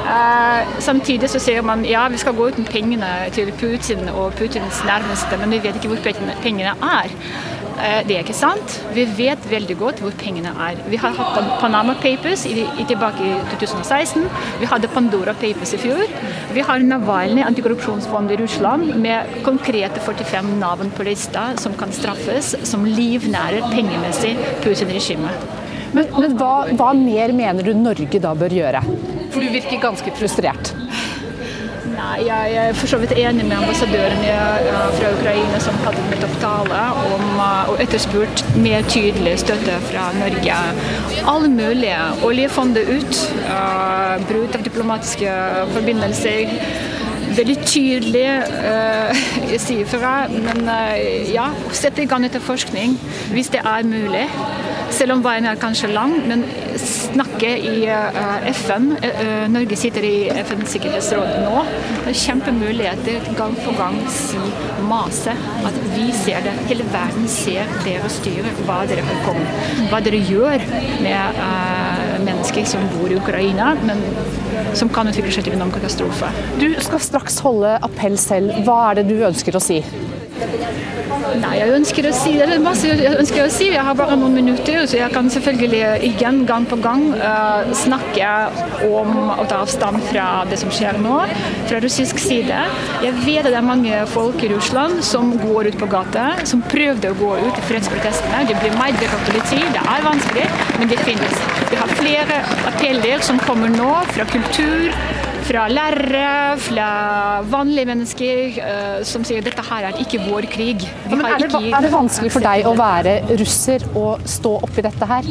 [0.09, 4.85] Eh, samtidig så sier man ja, vi skal gå uten pengene til Putin og Putins
[4.87, 6.03] nærmeste, men vi vet ikke hvor
[6.43, 7.13] pengene er.
[7.79, 8.79] Eh, Det er ikke sant.
[8.95, 10.81] Vi vet veldig godt hvor pengene er.
[10.91, 14.27] Vi har hatt Panama Papers i, i tilbake i 2016.
[14.61, 16.03] Vi hadde Pandora Papers i fjor.
[16.55, 22.55] Vi har Navalny, antikorrupsjonsfond i Russland, med konkrete 45 navn på lista som kan straffes,
[22.67, 25.47] som livnærer pengemessig Putin-regimet.
[25.95, 28.83] Men, men hva, hva mer mener du Norge da bør gjøre?
[29.33, 30.75] For du virker ganske frustrert.
[32.17, 36.79] Jeg er for så vidt enig med ambassadøren eh, fra Ukraina som hadde nettopp tale
[37.05, 40.57] om eh, og etterspurt mer tydelig støtte fra Norge.
[41.29, 41.99] Alle mulige.
[42.25, 45.35] Oljefondet ut, eh, brudd av diplomatiske
[45.75, 46.57] forbindelser.
[47.39, 48.25] veldig tydelig
[48.73, 50.15] uh, sier fra.
[50.33, 50.65] Men
[51.31, 51.45] ja,
[51.77, 52.97] sette i gang etterforskning
[53.31, 54.25] hvis det er mulig.
[54.91, 56.43] Selv om veien er kanskje lang, men
[56.81, 58.91] snakke i uh, FN.
[59.03, 60.15] Uh, Norge sitter i
[60.45, 61.65] FNs sikkerhetsråd nå.
[62.05, 64.41] Det er kjempemuligheter gang på gang si
[64.89, 65.35] mase
[65.69, 66.55] at vi ser det.
[66.71, 69.65] Hele verden ser dere styre, hva dere har kommet.
[69.93, 70.65] Hva dere gjør
[71.05, 71.43] med
[72.25, 74.03] mennesker som bor i Ukraina, men
[74.79, 76.31] som kan utvikle seg til en katastrofe.
[76.61, 78.55] Du skal straks holde appell selv.
[78.67, 79.83] Hva er det du ønsker å si?
[81.39, 83.69] Nei, jeg ønsker å si det er masse jeg ønsker å si.
[83.73, 88.29] Jeg har bare noen minutter, så jeg kan selvfølgelig igjen gang på gang uh, snakke
[88.87, 91.17] om å ta avstand fra det som skjer nå,
[91.69, 92.63] fra russisk side.
[93.05, 96.63] Jeg vet at det er mange folk i Russland som går ut på gata, som
[96.71, 98.45] prøvde å gå ut i fredsprotestene.
[98.49, 100.49] Det blir medvirket av politi, det er vanskelig,
[100.79, 101.47] men det finnes.
[101.69, 104.95] Vi har flere appeller som kommer nå fra kultur
[105.49, 106.89] fra lærere, fra
[107.49, 110.85] vanlige mennesker uh, som sier dette her er ikke vår krig.
[110.85, 115.09] Ja, er, det, er, det, vanskelig for deg å være russer og stå oppi dette
[115.09, 115.31] her?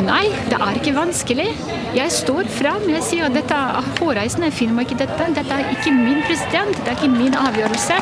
[0.00, 1.48] Nei, det er ikke vanskelig.
[1.96, 2.86] Jeg står fram.
[2.88, 5.30] Jeg sier at dette er hårreisende finner meg ikke dette.
[5.36, 8.00] Dette er ikke min president, det er ikke min avgjørelse.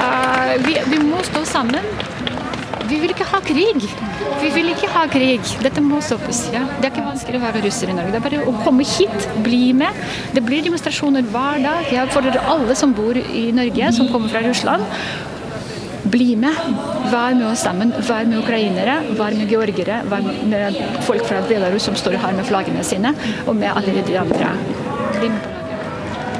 [0.00, 2.15] Uh, vi, vi må stå sammen.
[2.86, 3.86] Vi vil ikke ha krig.
[4.40, 5.42] Vi vil ikke ha krig.
[5.64, 6.44] Dette må stoppes.
[6.54, 6.62] Ja.
[6.78, 8.12] Det er ikke vanskelig å være russer i Norge.
[8.14, 9.96] Det er bare å komme hit, bli med.
[10.36, 11.88] Det blir demonstrasjoner hver dag.
[11.90, 14.86] Jeg oppfordrer alle som bor i Norge, som kommer fra Russland,
[16.12, 16.54] bli med.
[17.10, 17.92] Vær med oss sammen.
[18.06, 22.46] Vær med ukrainere, vær med georgere, vær med folk fra Belarus som står her med
[22.46, 23.14] flaggene sine,
[23.46, 24.54] og med alle de andre.
[25.18, 25.45] Bli med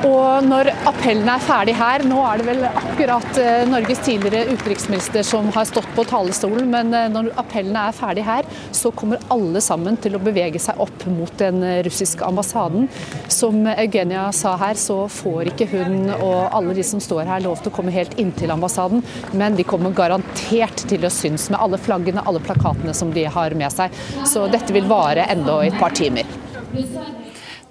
[0.04, 5.24] og når appellen er ferdig her, nå er det vel akkurat eh, Norges tidligere utenriksminister
[5.26, 9.62] som har stått på talerstolen, men eh, når appellene er ferdig her, så kommer alle
[9.64, 12.90] sammen til å bevege seg opp mot den russiske ambassaden.
[13.32, 17.62] Som Eugenia sa her, så får ikke hun og alle de som står her lov
[17.62, 21.80] til å komme helt inntil ambassaden, men de kommer garantert til å synes med alle
[21.80, 23.96] flaggene, alle plakatene som de har med seg.
[24.28, 26.28] Så dette vil vare enda i et par timer.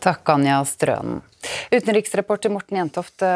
[0.06, 1.24] Takk, Anja Strønen.
[1.72, 3.30] Utenriksreporter Morten Jentoft, eh,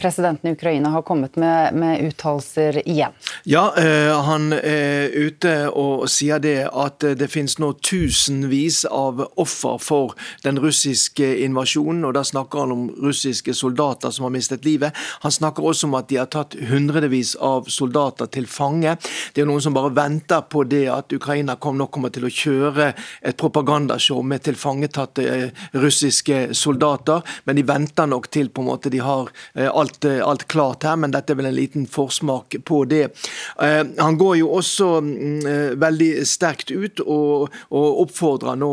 [0.00, 3.12] presidenten i Ukraina har kommet med, med uttalelser igjen.
[3.44, 9.78] Ja, eh, han er ute og sier det at det finnes nå tusenvis av offer
[9.82, 12.04] for den russiske invasjonen.
[12.04, 14.96] og Da snakker han om russiske soldater som har mistet livet.
[15.20, 18.96] Han snakker også om at de har tatt hundrevis av soldater til fange.
[19.34, 22.92] Det er noen som bare venter på det at Ukraina nå kommer til å kjøre
[23.22, 27.09] et propagandashow med tilfangetatte eh, russiske soldater
[27.44, 30.86] men de venter nok til på en måte de har eh, alt, eh, alt klart
[30.86, 30.98] her.
[31.00, 33.02] Men dette er vel en liten forsmak på det.
[33.62, 38.70] Eh, han går jo også mm, veldig sterkt ut og, og oppfordrer nå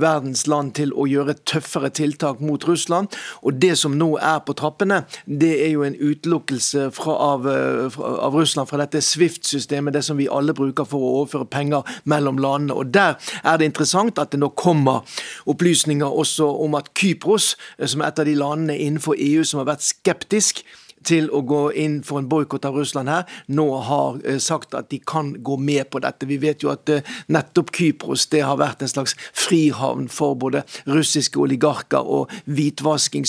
[0.00, 3.12] verdens land til å gjøre tøffere tiltak mot Russland.
[3.46, 8.68] Og det som nå er på trappene, det er jo en utelukkelse av, av, Russland
[8.70, 12.76] fra dette Swift-systemet, det som vi alle bruker for å overføre penger mellom landene.
[12.76, 15.04] Og Der er det interessant at det nå kommer
[15.50, 17.54] opplysninger også om at Kypros,
[17.84, 20.62] som er et av de landene innenfor EU som har vært skeptisk
[21.06, 24.90] til å gå inn for en boikott av Russland her, nå har eh, sagt at
[24.90, 26.28] de kan gå med på dette.
[26.28, 30.64] Vi vet jo at eh, nettopp Kypros det har vært en slags frihavn for både
[30.90, 33.26] russiske oligarker og hvitvasking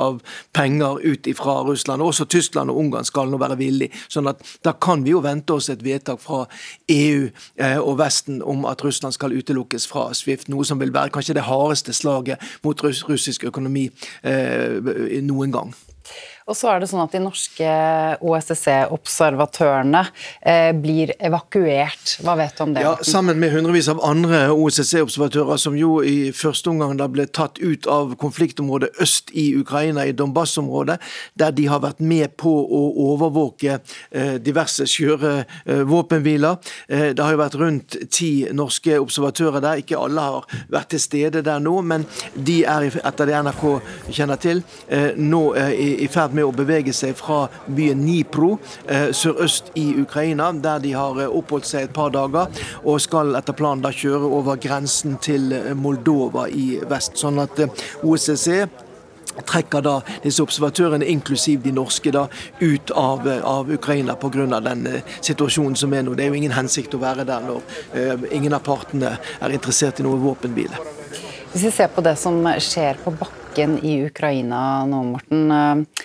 [0.00, 0.20] av
[0.56, 2.02] penger ut fra Russland.
[2.04, 3.90] Også Tyskland og Ungarn skal nå være villig.
[4.08, 6.44] sånn at da kan vi jo vente oss et vedtak fra
[6.90, 11.12] EU eh, og Vesten om at Russland skal utelukkes fra Swift, noe som vil være
[11.14, 13.88] kanskje det hardeste slaget mot russisk økonomi
[15.24, 15.74] noen gang.
[16.44, 17.68] Og så er det sånn at De norske
[18.20, 20.02] OSSE-observatørene
[20.44, 22.18] eh, blir evakuert.
[22.24, 22.82] Hva vet du om det?
[22.84, 27.56] Ja, Sammen med hundrevis av andre OSSE-observatører som jo i første omgang da ble tatt
[27.62, 30.98] ut av konfliktområdet øst i Ukraina, i Donbas-området,
[31.40, 36.60] der de har vært med på å overvåke eh, diverse skjøre eh, våpenhviler.
[36.88, 39.80] Eh, det har jo vært rundt ti norske observatører der.
[39.80, 42.04] Ikke alle har vært til stede der nå, men
[42.36, 43.64] de er etter det NRK
[44.12, 44.60] kjenner til,
[44.92, 48.54] eh, nå eh, i, i med å bevege seg fra byen Nipro
[48.86, 52.50] eh, sørøst i Ukraina, der de har eh, oppholdt seg et par dager,
[52.82, 57.18] og skal etter planen da kjøre over grensen til eh, Moldova i vest.
[57.20, 57.60] Sånn at
[58.04, 58.64] OSSE
[59.34, 62.28] trekker da disse observatørene, inklusiv de norske, da,
[62.60, 64.60] ut av, av Ukraina pga.
[64.62, 64.86] den
[65.20, 66.14] situasjonen som er nå.
[66.14, 70.06] Det er jo ingen hensikt å være der når ingen av partene er interessert i
[70.06, 70.78] noe våpenhvile.
[71.54, 74.58] Hvis vi ser på det som skjer på bakken i Ukraina
[74.90, 75.50] nå, Morten.
[75.50, 76.04] Uh,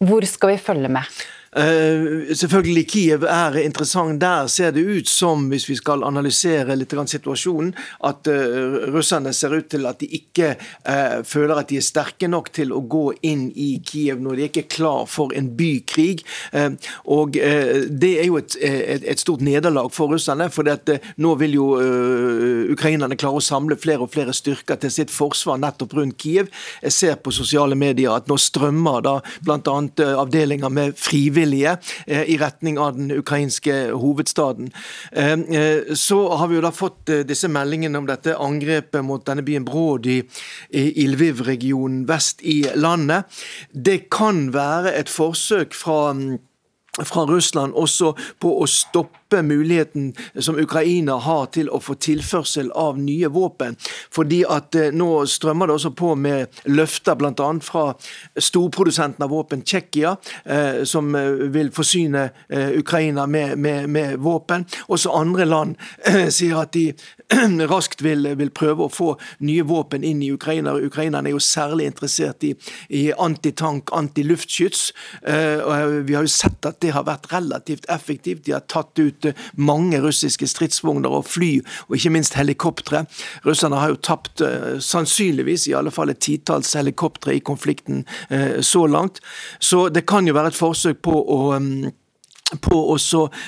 [0.00, 1.04] hvor skal vi følge med?
[1.50, 4.20] Uh, selvfølgelig Kiev er interessant.
[4.20, 7.72] Der ser det ut som, hvis vi skal analysere litt situasjonen,
[8.06, 12.28] at uh, russerne ser ut til at de ikke uh, føler at de er sterke
[12.30, 16.22] nok til å gå inn i Kiev når de ikke er klar for en bykrig.
[17.10, 20.50] og Det er jo et, et, et stort nederlag for russerne.
[20.50, 20.68] for
[21.16, 21.66] nå vil jo
[22.70, 26.50] ukrainerne klare å samle flere og flere styrker til sitt forsvar nettopp rundt Kiev.
[26.82, 29.78] Jeg ser på sosiale medier at nå strømmer da bl.a.
[30.20, 31.76] avdelinger med frivillige frivillige
[32.06, 34.70] eh, i retning av den ukrainske hovedstaden.
[35.12, 39.42] Eh, eh, så har vi jo da fått disse meldingene om dette angrepet mot denne
[39.42, 40.20] byen Brody
[40.70, 43.24] i Lviv-regionen vest i landet.
[43.72, 46.12] Det kan være et forsøk fra
[46.98, 50.10] fra Russland også på å stoppe muligheten
[50.42, 53.76] som Ukraina har til å få tilførsel av nye våpen.
[54.10, 57.50] Fordi at eh, nå strømmer det også på med løfter bl.a.
[57.62, 57.84] fra
[58.36, 64.66] storprodusenten av våpen, Tsjekkia, eh, som eh, vil forsyne Ukraina med, med, med våpen.
[64.90, 65.76] Også andre land
[66.34, 66.90] sier at de
[67.74, 69.10] raskt vil, vil, prøve å få
[69.46, 70.74] nye våpen inn i Ukraina.
[70.74, 72.54] Ukrainerne er jo særlig interessert i,
[72.88, 74.90] i antitank, antiluftskyts.
[75.22, 78.44] Vi har jo sett at det har vært relativt effektivt.
[78.46, 81.52] De har tatt ut eh, mange russiske stridsvogner og fly,
[81.88, 83.04] og ikke minst helikoptre.
[83.46, 88.60] Russerne har jo tapt uh, sannsynligvis i alle fall et titalls helikoptre i konflikten uh,
[88.64, 89.20] så langt.
[89.58, 91.90] Så det kan jo være et forsøk på å mm,
[92.58, 92.96] på å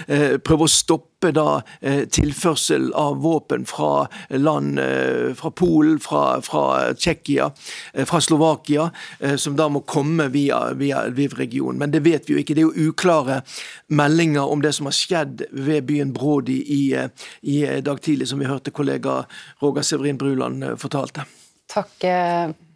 [0.07, 6.41] eh, prøve å stoppe da eh, tilførsel av våpen fra land eh, fra Polen, fra,
[6.43, 7.51] fra Tsjekkia,
[7.95, 11.79] eh, fra Slovakia, eh, som da må komme via, via Lviv-regionen.
[11.79, 12.57] Men det vet vi jo ikke.
[12.59, 13.43] Det er jo uklare
[13.89, 17.09] meldinger om det som har skjedd ved byen Brody i, eh,
[17.43, 19.23] i dag tidlig, som vi hørte kollega
[19.63, 21.27] Roger Severin Bruland fortalte.
[21.73, 22.05] Takk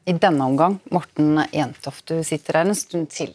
[0.06, 2.06] i denne omgang, Morten Jentoft.
[2.08, 3.34] Du sitter her en stund til.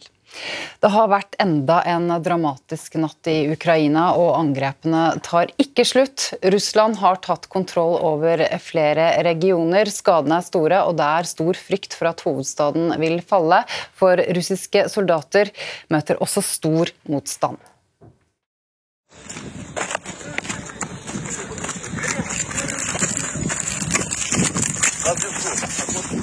[0.82, 6.30] Det har vært enda en dramatisk natt i Ukraina, og angrepene tar ikke slutt.
[6.42, 9.90] Russland har tatt kontroll over flere regioner.
[9.92, 13.62] Skadene er store, og det er stor frykt for at hovedstaden vil falle.
[13.98, 15.52] For russiske soldater
[15.92, 17.60] møter også stor motstand.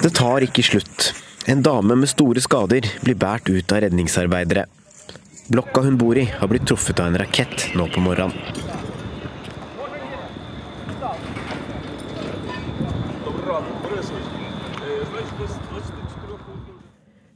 [0.00, 1.10] Det tar ikke slutt.
[1.50, 4.68] En dame med store skader blir båret ut av redningsarbeidere.
[5.50, 8.36] Blokka hun bor i, har blitt truffet av en rakett nå på morgenen.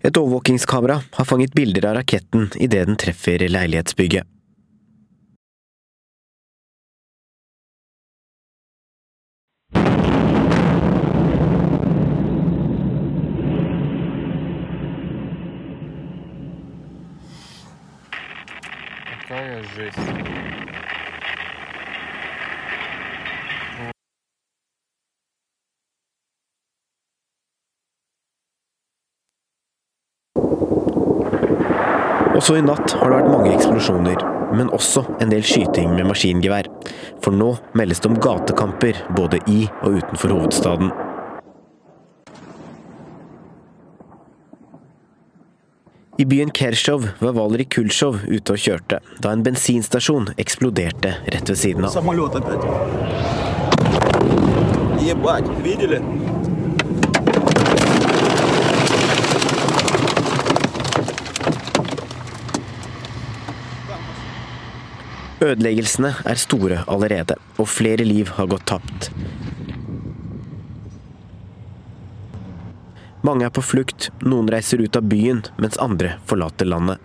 [0.05, 4.34] Et overvåkingskamera har fanget bilder av raketten idet den treffer leilighetsbygget.
[19.76, 20.00] жесть.
[32.40, 34.22] Også i natt har det vært mange eksplosjoner,
[34.56, 36.70] men også en del skyting med maskingevær.
[37.20, 40.94] For nå meldes det om gatekamper både i og utenfor hovedstaden.
[46.17, 51.59] I byen Kershov var Valerij Kulsjov ute og kjørte da en bensinstasjon eksploderte rett ved
[51.59, 51.97] siden av.
[65.45, 69.11] Ødeleggelsene er store allerede, og flere liv har gått tapt.
[73.25, 77.01] Mange er på flukt, noen reiser ut av byen, mens andre forlater landet.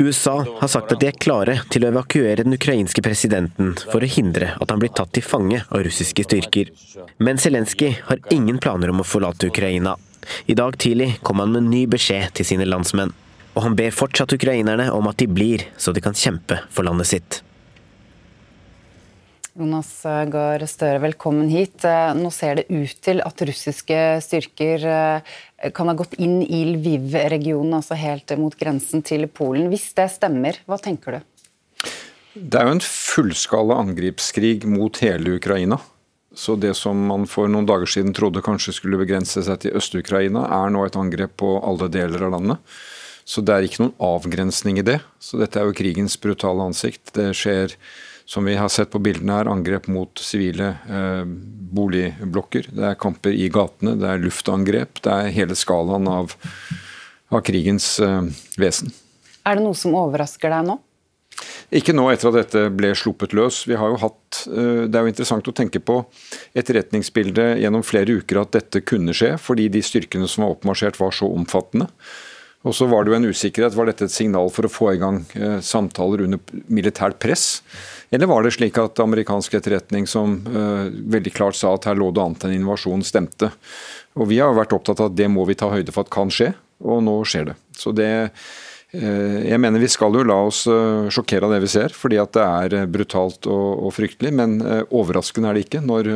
[0.00, 4.08] USA har sagt at de er klare til å evakuere den ukrainske presidenten for å
[4.08, 6.70] hindre at han blir tatt til fange av russiske styrker.
[7.20, 9.98] Men Zelenskyj har ingen planer om å forlate Ukraina.
[10.48, 13.12] I dag tidlig kom han med ny beskjed til sine landsmenn.
[13.52, 17.12] Og han ber fortsatt ukrainerne om at de blir, så de kan kjempe for landet
[17.12, 17.42] sitt.
[19.58, 19.88] Jonas
[20.30, 21.82] Gahr Støre, velkommen hit.
[21.82, 25.30] Eh, nå ser det ut til at russiske styrker eh,
[25.74, 29.66] kan ha gått inn i Lviv-regionen, altså helt mot grensen til Polen.
[29.72, 31.56] Hvis det stemmer, hva tenker du?
[32.34, 35.80] Det er jo en fullskala angrepskrig mot hele Ukraina.
[36.30, 40.44] Så det som man for noen dager siden trodde kanskje skulle begrense seg til Øst-Ukraina,
[40.46, 42.78] er nå et angrep på alle deler av landet.
[43.26, 45.00] Så det er ikke noen avgrensning i det.
[45.18, 47.10] Så dette er jo krigens brutale ansikt.
[47.18, 47.74] Det skjer
[48.30, 51.24] som vi har sett på bildene her, angrep mot sivile eh,
[51.74, 52.68] boligblokker.
[52.70, 55.00] Det er kamper i gatene, det er luftangrep.
[55.02, 56.36] Det er hele skalaen av,
[57.34, 58.94] av krigens eh, vesen.
[59.42, 60.78] Er det noe som overrasker deg nå?
[61.74, 63.64] Ikke nå etter at dette ble sluppet løs.
[63.66, 66.04] Vi har jo hatt, eh, Det er jo interessant å tenke på
[66.54, 71.10] etterretningsbildet gjennom flere uker at dette kunne skje, fordi de styrkene som var oppmarsjert var
[71.10, 71.90] så omfattende.
[72.62, 73.74] Og så var det jo en usikkerhet.
[73.74, 77.62] Var dette et signal for å få i gang eh, samtaler under militært press?
[78.10, 82.08] Eller var det slik at amerikansk etterretning som uh, veldig klart sa at her lå
[82.14, 83.52] det an til en invasjon, stemte?
[84.18, 86.32] Og Vi har vært opptatt av at det må vi ta høyde for at kan
[86.34, 86.50] skje,
[86.82, 87.56] og nå skjer det.
[87.78, 88.10] Så det
[88.90, 92.18] Eh, jeg mener Vi skal jo la oss eh, sjokkere av det vi ser, fordi
[92.18, 94.32] at det er brutalt og, og fryktelig.
[94.34, 94.58] Men
[94.90, 96.10] overraskende er det ikke når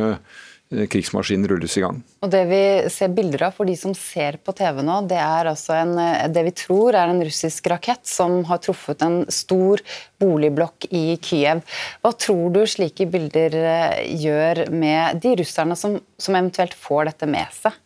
[0.91, 2.01] krigsmaskinen rulles i gang.
[2.25, 2.61] Og Det vi
[2.93, 5.93] ser bilder av for de som ser på TV nå, det er altså en,
[6.33, 9.83] det vi tror er en russisk rakett som har truffet en stor
[10.21, 11.63] boligblokk i Kiev.
[12.03, 13.57] Hva tror du slike bilder
[14.05, 17.81] gjør med de russerne som, som eventuelt får dette med seg?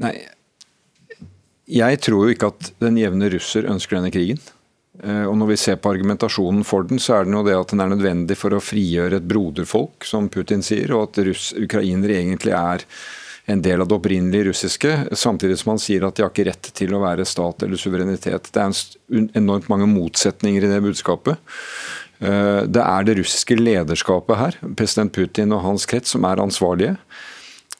[0.00, 0.14] Nei,
[1.70, 4.40] jeg tror jo ikke at den jevne russer ønsker denne krigen.
[5.02, 7.72] Eh, og Når vi ser på argumentasjonen for den, så er det jo det at
[7.72, 12.20] den er nødvendig for å frigjøre et broderfolk, som Putin sier, og at russ, ukrainere
[12.20, 12.84] egentlig er
[13.50, 16.70] en del av det opprinnelige russiske, samtidig som han sier at de har ikke rett
[16.76, 18.52] til å være stat eller suverenitet.
[18.52, 21.40] Det er enormt mange motsetninger i det budskapet.
[22.20, 26.98] Eh, det er det russiske lederskapet her, president Putin og hans krets, som er ansvarlige.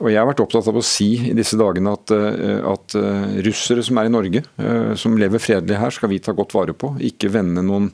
[0.01, 3.38] Og Jeg har vært opptatt av å si i disse dagene at, eh, at eh,
[3.44, 6.72] russere som er i Norge, eh, som lever fredelig her, skal vi ta godt vare
[6.72, 6.94] på.
[7.05, 7.90] Ikke vende noen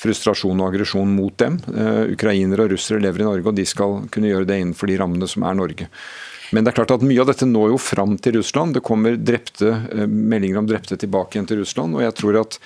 [0.00, 1.58] frustrasjon og aggresjon mot dem.
[2.08, 5.26] Ukrainere og russere lever i Norge, og de skal kunne gjøre det innenfor de rammene
[5.28, 5.88] som er Norge.
[6.54, 8.72] Men det er klart at mye av dette når jo fram til Russland.
[8.78, 9.74] Det kommer drepte,
[10.08, 11.98] meldinger om drepte tilbake igjen til Russland.
[11.98, 12.56] og jeg tror at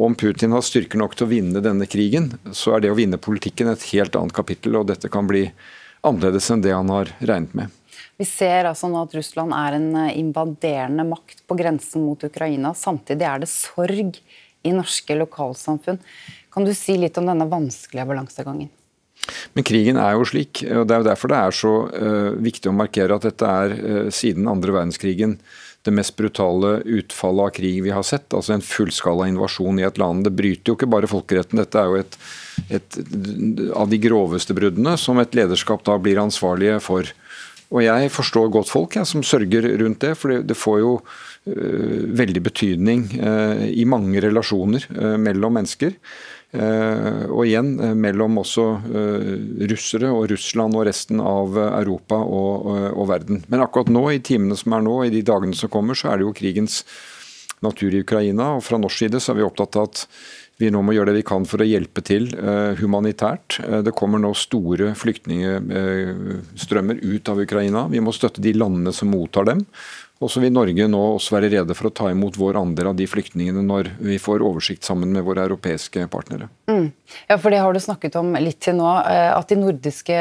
[0.00, 3.20] om Putin har styrker nok til å vinne denne krigen, så er det å vinne
[3.20, 5.50] politikken et helt annet kapittel, og dette kan bli
[6.06, 7.77] annerledes enn det han har regnet med.
[8.18, 12.72] Vi ser altså nå at Russland er en eh, invaderende makt på grensen mot Ukraina.
[12.74, 14.18] Samtidig er det sorg
[14.66, 16.00] i norske lokalsamfunn.
[16.50, 18.72] Kan du si litt om denne vanskelige balansegangen?
[19.54, 22.70] Men krigen er jo slik, og det er jo derfor det er så uh, viktig
[22.70, 25.34] å markere at dette er uh, siden andre verdenskrigen
[25.86, 28.34] det mest brutale utfallet av krig vi har sett.
[28.34, 30.26] Altså en fullskala invasjon i et land.
[30.26, 31.60] Det bryter jo ikke bare folkeretten.
[31.62, 32.18] Dette er jo et,
[32.78, 32.98] et
[33.78, 37.08] av de groveste bruddene som et lederskap da blir ansvarlige for.
[37.68, 42.00] Og jeg forstår godt folk jeg, som sørger rundt det, for det får jo uh,
[42.16, 45.96] veldig betydning uh, i mange relasjoner uh, mellom mennesker.
[46.48, 48.62] og igjen mellom også
[49.68, 52.64] russere og Russland og resten av Europa og,
[52.94, 53.42] og, verden.
[53.52, 56.16] Men akkurat nå, i timene som er nå, i de dagene som kommer, så er
[56.16, 56.78] det jo krigens
[57.60, 58.54] natur i Ukraina.
[58.56, 60.06] Og fra norsk side så er vi opptatt av at
[60.58, 63.60] vi nå må gjøre det vi kan for å hjelpe til uh, humanitært.
[63.62, 67.86] Uh, det kommer nå store flyktningstrømmer ut av Ukraina.
[67.92, 69.60] Vi må støtte de landene som mottar dem.
[70.18, 72.96] Og så vil Norge nå også være rede for å ta imot vår andel av
[72.98, 76.50] de flyktningene når vi får oversikt sammen med våre europeiske partnere.
[76.66, 76.90] Mm.
[77.28, 80.18] Ja, for Det har du snakket om litt til nå, eh, at de nordiske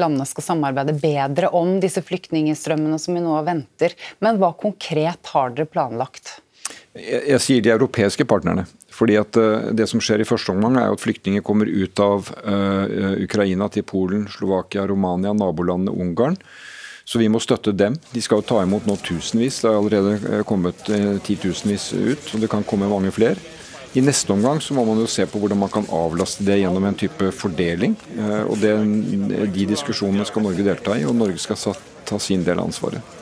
[0.00, 3.92] landene skal samarbeide bedre om disse flyktningstrømmene som vi nå venter.
[4.24, 6.40] Men hva konkret har dere planlagt?
[6.96, 8.64] Jeg, jeg sier de europeiske partnerne.
[9.00, 12.28] Fordi at eh, Det som skjer i første omgang, er at flyktninger kommer ut av
[12.44, 16.36] uh, Ukraina til Polen, Slovakia, Romania, nabolandene, Ungarn.
[17.08, 17.96] Så vi må støtte dem.
[18.12, 19.62] De skal jo ta imot nå tusenvis.
[19.62, 20.84] Det er allerede kommet
[21.26, 23.40] titusenvis ut, og det kan komme mange flere.
[23.98, 26.86] I neste omgang så må man jo se på hvordan man kan avlaste det gjennom
[26.86, 27.96] en type fordeling.
[28.46, 28.76] og det,
[29.56, 31.74] De diskusjonene skal Norge delta i, og Norge skal
[32.06, 33.19] ta sin del av ansvaret.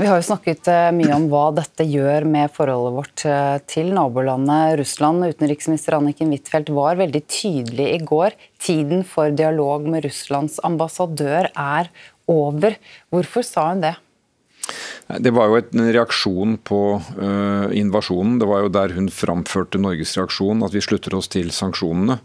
[0.00, 3.90] Vi har jo snakket eh, mye om hva dette gjør med forholdet vårt eh, til
[3.92, 5.26] nabolandet Russland.
[5.28, 8.32] Utenriksminister Anniken Huitfeldt var veldig tydelig i går.
[8.64, 11.90] Tiden for dialog med Russlands ambassadør er
[12.32, 12.78] over.
[13.12, 13.92] Hvorfor sa hun det?
[15.20, 16.80] Det var jo en reaksjon på
[17.18, 18.38] uh, invasjonen.
[18.40, 22.20] Det var jo der hun framførte Norges reaksjon, at vi slutter oss til sanksjonene.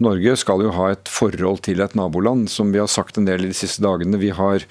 [0.00, 3.44] Norge skal jo ha et forhold til et naboland, som vi har sagt en del
[3.44, 4.22] i de siste dagene.
[4.22, 4.64] Vi har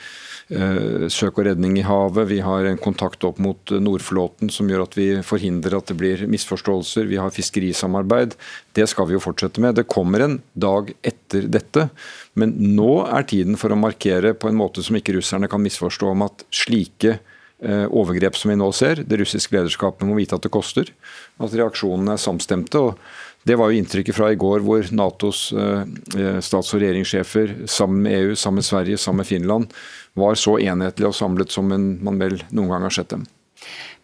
[0.49, 2.25] søk og redning i havet.
[2.31, 5.97] Vi har en kontakt opp mot eh, Nordflåten som gjør at vi forhindrer at det
[5.99, 7.05] blir misforståelser.
[7.09, 8.33] Vi har fiskerisamarbeid.
[8.73, 9.77] Det skal vi jo fortsette med.
[9.77, 11.89] Det kommer en dag etter dette.
[12.33, 16.13] Men nå er tiden for å markere på en måte som ikke russerne kan misforstå
[16.15, 20.45] om at slike eh, overgrep som vi nå ser, det russiske lederskapet må vite at
[20.45, 20.89] det koster.
[21.37, 22.81] At reaksjonene er samstemte.
[22.89, 22.97] og
[23.49, 28.35] det var jo inntrykket fra i går, hvor Natos stats- og regjeringssjefer sammen med EU,
[28.37, 29.73] sammen med Sverige, sammen med Finland
[30.19, 33.25] var så enhetlige og samlet som man vel noen gang har sett dem.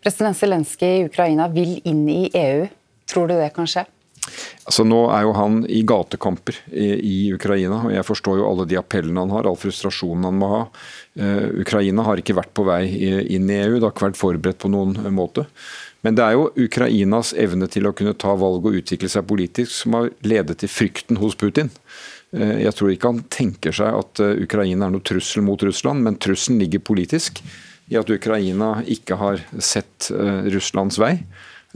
[0.06, 2.66] President Zelenskyj i Ukraina vil inn i EU.
[3.10, 3.86] Tror du det kan skje?
[4.66, 8.80] Altså Nå er jo han i gatekamper i, Ukraina, og jeg forstår jo alle de
[8.80, 10.62] appellene han har, all frustrasjonen han må ha.
[11.20, 12.82] Uh, Ukraina har ikke vært på vei
[13.36, 15.46] inn i EU, det har ikke vært forberedt på noen måte.
[16.06, 19.74] Men det er jo Ukrainas evne til å kunne ta valg og utvikle seg politisk
[19.74, 21.72] som har ledet til frykten hos Putin.
[22.36, 26.06] Uh, jeg tror ikke han tenker seg at uh, Ukraina er noe trussel mot Russland,
[26.06, 27.42] men trusselen ligger politisk
[27.90, 30.08] i at Ukraina ikke har sett
[30.50, 31.20] Russlands vei.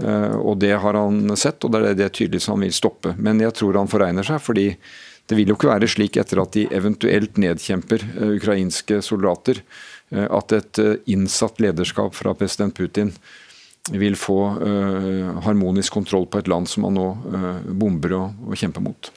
[0.03, 3.15] Eh, og Det har han sett, og det er det tydeligvis han vil stoppe.
[3.17, 4.71] Men jeg tror han foregner seg, fordi
[5.29, 9.61] det vil jo ikke være slik etter at de eventuelt nedkjemper eh, ukrainske soldater,
[10.13, 13.13] eh, at et innsatt lederskap fra president Putin
[13.89, 14.37] vil få
[15.45, 17.07] harmonisk kontroll på et land som man nå
[17.79, 19.09] bomber og, og kjemper mot.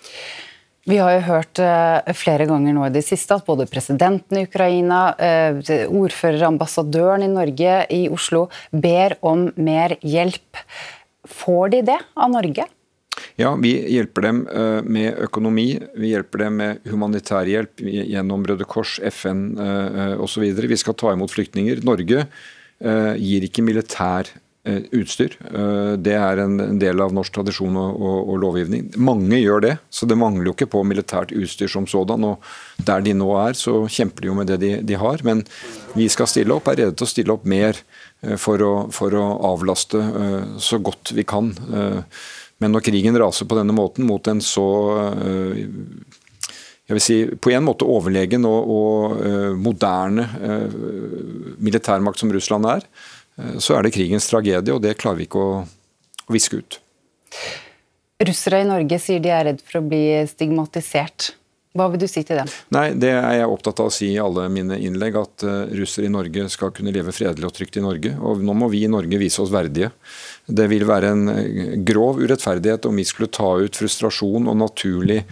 [0.83, 4.47] Vi har jo hørt uh, flere ganger nå i det siste at både presidenten i
[4.49, 10.59] Ukraina, ordførerambassadøren ordfører, ambassadøren i Norge i Oslo ber om mer hjelp.
[11.23, 12.67] Får de det av Norge?
[13.39, 14.41] Ja, vi hjelper dem
[14.91, 19.53] med økonomi, vi hjelper dem med humanitær hjelp gjennom Røde Kors, FN
[20.21, 20.49] osv.
[20.51, 21.85] Vi skal ta imot flyktninger.
[21.87, 22.27] Norge
[22.83, 25.35] gir ikke militær Eh, utstyr.
[25.43, 28.85] Eh, det er en del av norsk tradisjon og, og, og, lovgivning.
[29.03, 32.23] Mange gjør det, så det mangler jo ikke på militært utstyr som sådan.
[32.29, 35.25] og Der de nå er, så kjemper de jo med det de, de har.
[35.27, 35.43] Men
[35.97, 37.81] vi skal stille opp, er rede til å stille opp mer
[38.23, 39.99] eh, for å, for å avlaste
[40.63, 41.51] så godt vi kan.
[42.63, 44.67] Men når krigen raser på denne måten mot en så
[46.87, 50.29] jeg vil si, på en måte overlegen og, og moderne
[51.63, 53.22] militærmakt som Russland er, Eh,
[53.59, 55.61] så er det krigens tragedie, og det klarer vi ikke å,
[56.29, 56.81] å viske ut.
[58.23, 61.33] Russere i Norge sier de er redd for å bli stigmatisert.
[61.73, 62.51] Hva vil du si til dem?
[62.75, 66.05] Nei, Det er jeg opptatt av å si i alle mine innlegg, at uh, russere
[66.05, 68.13] i Norge skal kunne leve fredelig og trygt i Norge.
[68.21, 69.89] Og nå må vi i Norge vise oss verdige.
[70.45, 75.23] Det vil være en uh, grov urettferdighet om vi skulle ta ut frustrasjon og naturlig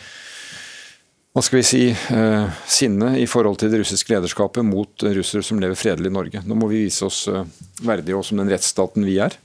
[1.30, 5.60] hva skal vi si, eh, sinne i forhold til det russiske lederskapet mot russere som
[5.62, 6.42] lever fredelig i Norge.
[6.42, 7.44] Nå må vi vise oss eh,
[7.86, 9.36] verdige og som den rettsstaten vi er.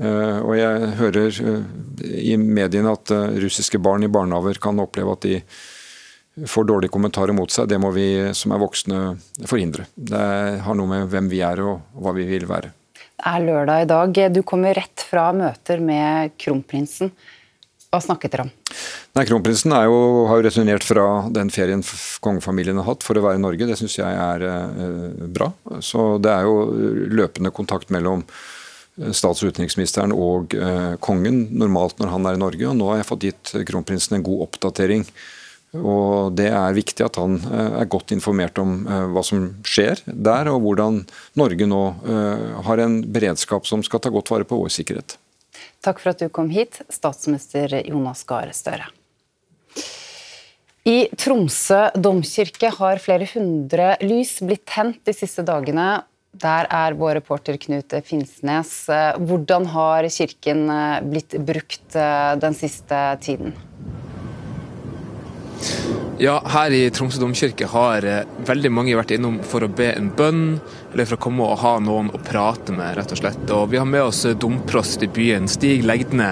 [0.00, 1.42] Eh, og jeg hører
[2.00, 3.12] i mediene at
[3.44, 5.42] russiske barn i barnehager kan oppleve at de
[6.48, 7.68] får dårlige kommentarer mot seg.
[7.68, 9.02] Det må vi som er voksne
[9.44, 9.84] forhindre.
[9.94, 10.24] Det
[10.64, 12.72] har noe med hvem vi er og hva vi vil være.
[13.04, 14.18] Det er lørdag i dag.
[14.32, 17.12] Du kommer rett fra møter med kronprinsen.
[17.94, 18.48] Hva snakket dere om?
[19.14, 21.84] Nei, Kronprinsen jo, har jo returnert fra den ferien
[22.24, 23.68] kongefamilien har hatt for å være i Norge.
[23.68, 25.52] Det syns jeg er eh, bra.
[25.78, 26.56] Så det er jo
[27.14, 32.42] løpende kontakt mellom eh, stats- og utenriksministeren og eh, kongen normalt når han er i
[32.42, 32.66] Norge.
[32.66, 35.06] og Nå har jeg fått gitt kronprinsen en god oppdatering.
[35.78, 40.02] Og Det er viktig at han eh, er godt informert om eh, hva som skjer
[40.06, 41.02] der, og hvordan
[41.38, 45.18] Norge nå eh, har en beredskap som skal ta godt vare på vår sikkerhet.
[45.84, 48.88] Takk for at du kom hit, statsminister Jonas Gahr Støre.
[50.84, 56.02] I Tromsø domkirke har flere hundre lys blitt tent de siste dagene.
[56.40, 58.72] Der er vår reporter Knut Finnsnes.
[59.20, 60.66] Hvordan har kirken
[61.08, 63.54] blitt brukt eh, den siste tiden?
[66.20, 70.12] Ja, her i Tromsø domkirke har eh, veldig mange vært innom for å be en
[70.14, 70.44] bønn,
[70.94, 73.42] eller for å komme og ha noen å prate med, rett og slett.
[73.50, 76.30] Og vi har med oss eh, domprost i byen, Stig Legdne.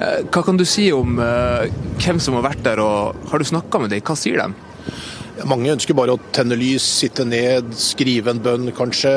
[0.00, 3.82] Eh, hva kan du si om hvem som har vært der, og har du snakka
[3.82, 4.02] med dem?
[4.08, 5.44] Hva sier de?
[5.48, 9.12] Mange ønsker bare å tenne lys, sitte ned, skrive en bønn kanskje.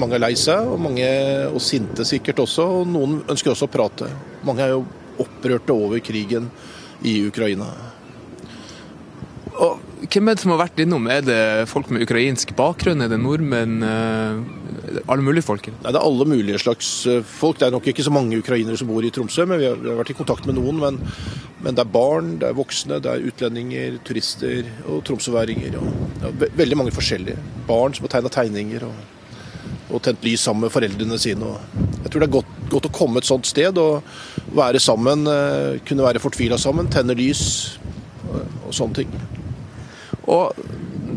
[0.00, 1.08] mange er lei seg, og mange
[1.50, 2.68] og sinte sikkert også.
[2.78, 4.08] og Noen ønsker også å prate.
[4.46, 4.86] Mange er jo
[5.20, 6.48] opprørte over krigen
[7.04, 7.68] i Ukraina.
[9.58, 11.06] Og hvem er det som har vært innom?
[11.10, 11.38] Er det
[11.70, 13.04] folk med ukrainsk bakgrunn?
[13.04, 13.82] Er det nordmenn?
[13.86, 15.68] Eh, alle mulige folk?
[15.68, 17.58] Nei, Det er alle mulige slags eh, folk.
[17.58, 19.90] Det er nok ikke så mange ukrainere som bor i Tromsø, men vi har, vi
[19.90, 20.80] har vært i kontakt med noen.
[20.82, 21.00] Men,
[21.62, 25.78] men, det er barn, det er voksne, det er utlendinger, turister og tromsøværinger.
[25.80, 27.38] Og, veldig mange forskjellige.
[27.68, 29.04] Barn som har tegna tegninger og,
[29.90, 31.52] og, tent lys sammen med foreldrene sine.
[32.02, 34.02] Jeg tror det er godt, godt å komme et sånt sted og
[34.56, 37.44] være sammen, eh, kunne være fortvila sammen, tenne lys
[38.32, 39.14] og, og sånne ting.
[40.30, 40.62] Og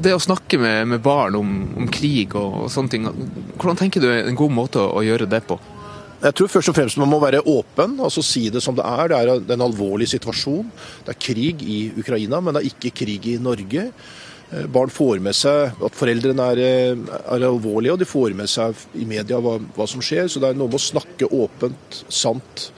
[0.05, 3.07] det å snakke med, med barn om, om krig og, og, sånne ting,
[3.55, 5.57] hvordan tenker du er en god måte å, å, gjøre det på?
[6.25, 9.11] Jeg tror først og fremst man må være åpen, altså si det som det er.
[9.11, 10.69] Det er en alvorlig situasjon.
[11.05, 13.89] Det er krig i Ukraina, men det er ikke krig i Norge.
[14.51, 17.03] Eh, barn får med seg at foreldrene er, eh,
[17.35, 20.29] er alvorlige, og de får med seg i media hva, hva, som skjer.
[20.31, 22.69] Så det er noe med å snakke åpent, sant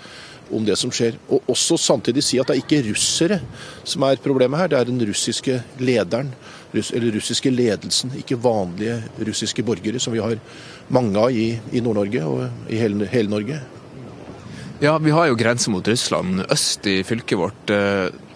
[0.54, 1.18] om det som skjer.
[1.34, 3.40] Og også samtidig si at det er ikke russere
[3.88, 6.32] som er problemet her, det er den russiske lederen,
[6.74, 8.14] eller russiske ledelsen.
[8.20, 10.38] Ikke vanlige russiske borgere, som vi har
[10.94, 13.60] mange av i, i Nord-Norge og i hele, hele, Norge.
[14.84, 17.74] Ja, vi har jo grense mot Russland øst i fylket vårt.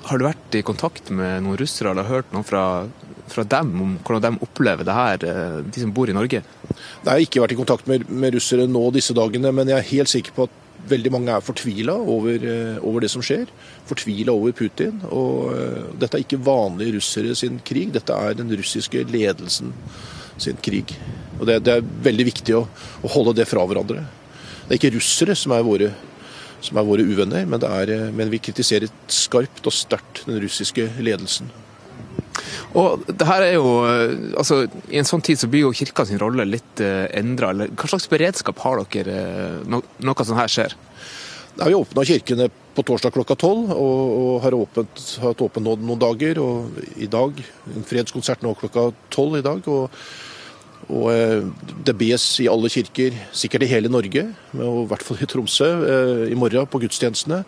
[0.07, 2.87] Har du vært i kontakt med noen russere eller hørt noe fra,
[3.29, 5.27] fra dem om hvordan de opplever det her,
[5.67, 6.41] de som bor i Norge?
[6.41, 9.77] Nei, Jeg har ikke vært i kontakt med, med russere nå disse dagene, men jeg
[9.77, 12.45] er helt sikker på at veldig mange er fortvila over,
[12.79, 13.49] over, det som skjer.
[13.89, 15.01] Fortvila over Putin.
[15.09, 19.73] Og uh, dette er ikke vanlige russere sin krig, dette er den russiske ledelsen
[20.41, 20.95] sin krig.
[21.39, 22.65] Og Det, det er veldig viktig å,
[23.01, 24.05] å, holde det fra hverandre.
[24.65, 25.91] Det er ikke russere som er våre,
[26.61, 31.49] som er våre uvenner, men, er, men vi kritiserer skarpt og sterkt den russiske ledelsen.
[32.77, 33.71] Og det her er jo,
[34.39, 34.61] altså
[34.91, 37.51] I en sånn tid så blir jo kirka sin rolle litt uh, endra.
[37.51, 40.75] Hva slags beredskap har dere uh, når noe sånt her skjer?
[41.57, 45.75] Nei, vi åpna kirkene på torsdag klokka tolv, og, og, har åpent, hatt åpent nå
[45.81, 46.39] noen dager.
[46.39, 47.41] Og i dag,
[47.75, 49.67] en fredskonsert nå klokka tolv i dag.
[49.67, 50.03] og
[50.91, 51.43] og uh,
[51.85, 55.69] Det bes i alle kirker, sikkert i hele Norge, og i hvert fall i Tromsø,
[56.31, 57.43] i morgen på gudstjenestene.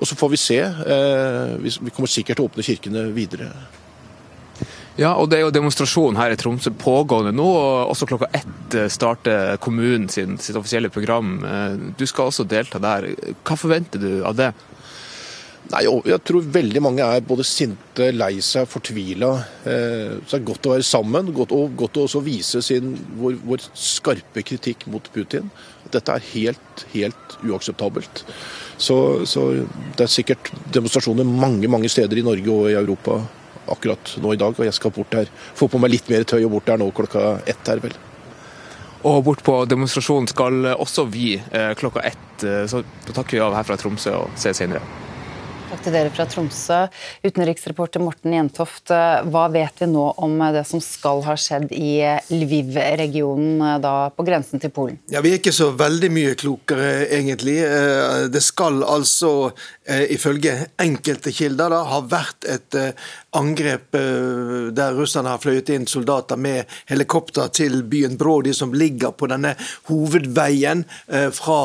[0.00, 0.58] Og så får vi se.
[1.62, 3.52] Vi kommer sikkert til å åpne kirkene videre.
[5.00, 7.46] Ja, og det er jo demonstrasjon her i Tromsø pågående nå.
[7.48, 11.38] og Også klokka ett eh, starter kommunen sin, sitt offisielle program.
[11.48, 13.08] Eh, du skal også delta der.
[13.40, 14.52] Hva forventer du av det?
[15.72, 19.32] Nei, Jeg tror veldig mange er både sinte, lei seg, fortvila.
[19.64, 21.32] Eh, så det er godt å være sammen.
[21.32, 25.48] Godt, og godt å også vise sin, vår, vår, skarpe kritikk mot Putin.
[25.88, 28.26] Dette er helt, helt uakseptabelt.
[28.76, 29.52] Så, så
[29.96, 33.22] det er sikkert demonstrasjoner mange, mange steder i Norge og i Europa
[33.70, 35.30] akkurat nå i dag, og jeg skal bort der.
[35.58, 37.94] Få på meg litt mer tøy og bort der nå klokka ett her, vel.
[39.02, 43.46] Og bort på demonstrasjonen skal også vi eh, klokka ett, eh, så da takker vi
[43.46, 44.84] av her fra Tromsø og ses senere.
[45.72, 46.78] Takk til dere fra Tromsø.
[47.24, 51.94] Utenriksreporter Morten Jentoft, hva vet vi nå om det som skal ha skjedd i
[52.28, 54.98] Lviv-regionen, da på grensen til Polen?
[55.08, 57.56] Ja, Vi er ikke så veldig mye klokere, egentlig.
[57.64, 63.96] Eh, det skal altså, eh, ifølge enkelte kilder, da, har vært et eh, angrep
[64.76, 69.54] der russerne har fløyet inn soldater med helikopter til byen Brody, som ligger på denne
[69.88, 70.84] hovedveien
[71.32, 71.60] fra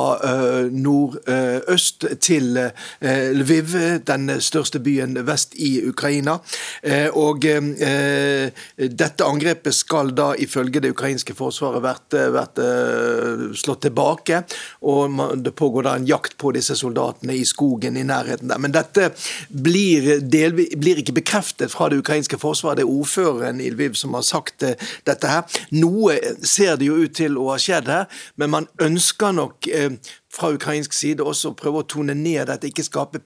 [0.72, 2.55] nordøst til
[3.01, 3.76] Lviv
[4.07, 6.38] den største byen vest i Ukraina.
[6.82, 13.86] Eh, og eh, Dette angrepet skal da ifølge det ukrainske forsvaret vært, vært eh, slått
[13.88, 14.43] tilbake.
[14.88, 18.62] og Det pågår da en jakt på disse soldatene i skogen i nærheten der.
[18.64, 19.10] Men dette
[19.49, 22.82] blir, delvis, blir ikke bekreftet fra det ukrainske forsvaret.
[22.82, 25.60] Det er ordføreren i Lviv som har sagt dette her.
[25.76, 28.08] Noe ser det jo ut til å ha skjedd her,
[28.39, 29.70] men man ønsker nok
[30.38, 33.22] fra ukrainsk side også prøve å tone ned dette, ikke skape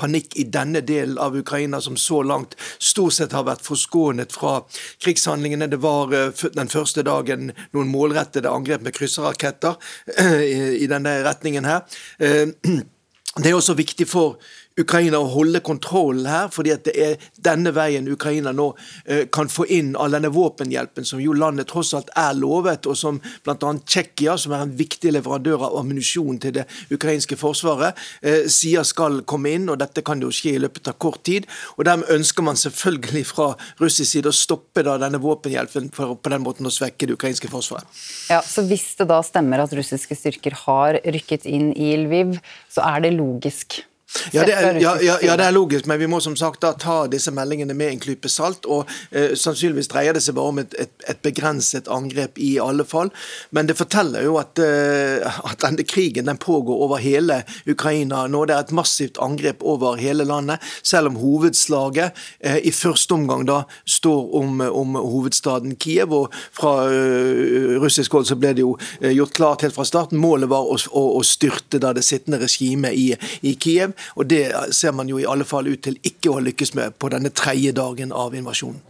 [0.00, 4.58] panikk i denne delen av Ukraina, som så langt stort sett har vært forskånet fra
[5.04, 5.70] krigshandlingene.
[5.70, 9.78] Det var eh, den første dagen noen målrettede angrep med krysserraketter
[10.84, 11.84] i denne retningen her.
[13.36, 14.38] Det er også viktig for
[14.78, 18.68] Ukraina å holde kontrollen her, fordi at det er denne veien Ukraina nå
[19.10, 22.96] eh, kan få inn all denne våpenhjelpen som jo landet tross alt er lovet, og
[22.98, 23.56] som bl.a.
[23.58, 29.22] Tsjekkia, som er en viktig leverandør av ammunisjon til det ukrainske forsvaret, eh, sier skal
[29.28, 29.68] komme inn.
[29.68, 31.48] og Dette kan jo skje i løpet av kort tid.
[31.76, 33.48] og Dermed ønsker man selvfølgelig fra
[33.82, 37.50] russisk side å stoppe da denne våpenhjelpen for på den måten å svekke det ukrainske
[37.50, 37.86] forsvaret.
[38.30, 42.36] Ja, så Hvis det da stemmer at russiske styrker har rykket inn i Lviv,
[42.70, 43.82] så er det logisk
[44.32, 46.70] ja det, er, ja, ja, ja det, er, logisk, men vi må som sagt da
[46.80, 48.64] ta disse meldingene med en klype salt.
[48.64, 52.86] og eh, Sannsynligvis dreier det seg bare om et, et, et, begrenset angrep i alle
[52.88, 53.12] fall.
[53.52, 58.46] Men det forteller jo at, eh, at denne krigen den pågår over hele Ukraina nå.
[58.48, 63.44] Det er et massivt angrep over hele landet, selv om hovedslaget eh, i første omgang
[63.48, 66.16] da står om, om hovedstaden Kiev.
[66.16, 70.20] og Fra uh, russisk hold så ble det jo uh, gjort klart helt fra starten.
[70.20, 73.10] Målet var å, å, å styrte da det sittende regimet i,
[73.44, 73.97] i Kiev.
[74.16, 74.44] Og det
[74.76, 77.32] ser man jo i alle fall ut til ikke å ha lykkes med på denne
[77.34, 78.82] tredje dagen av invasjonen.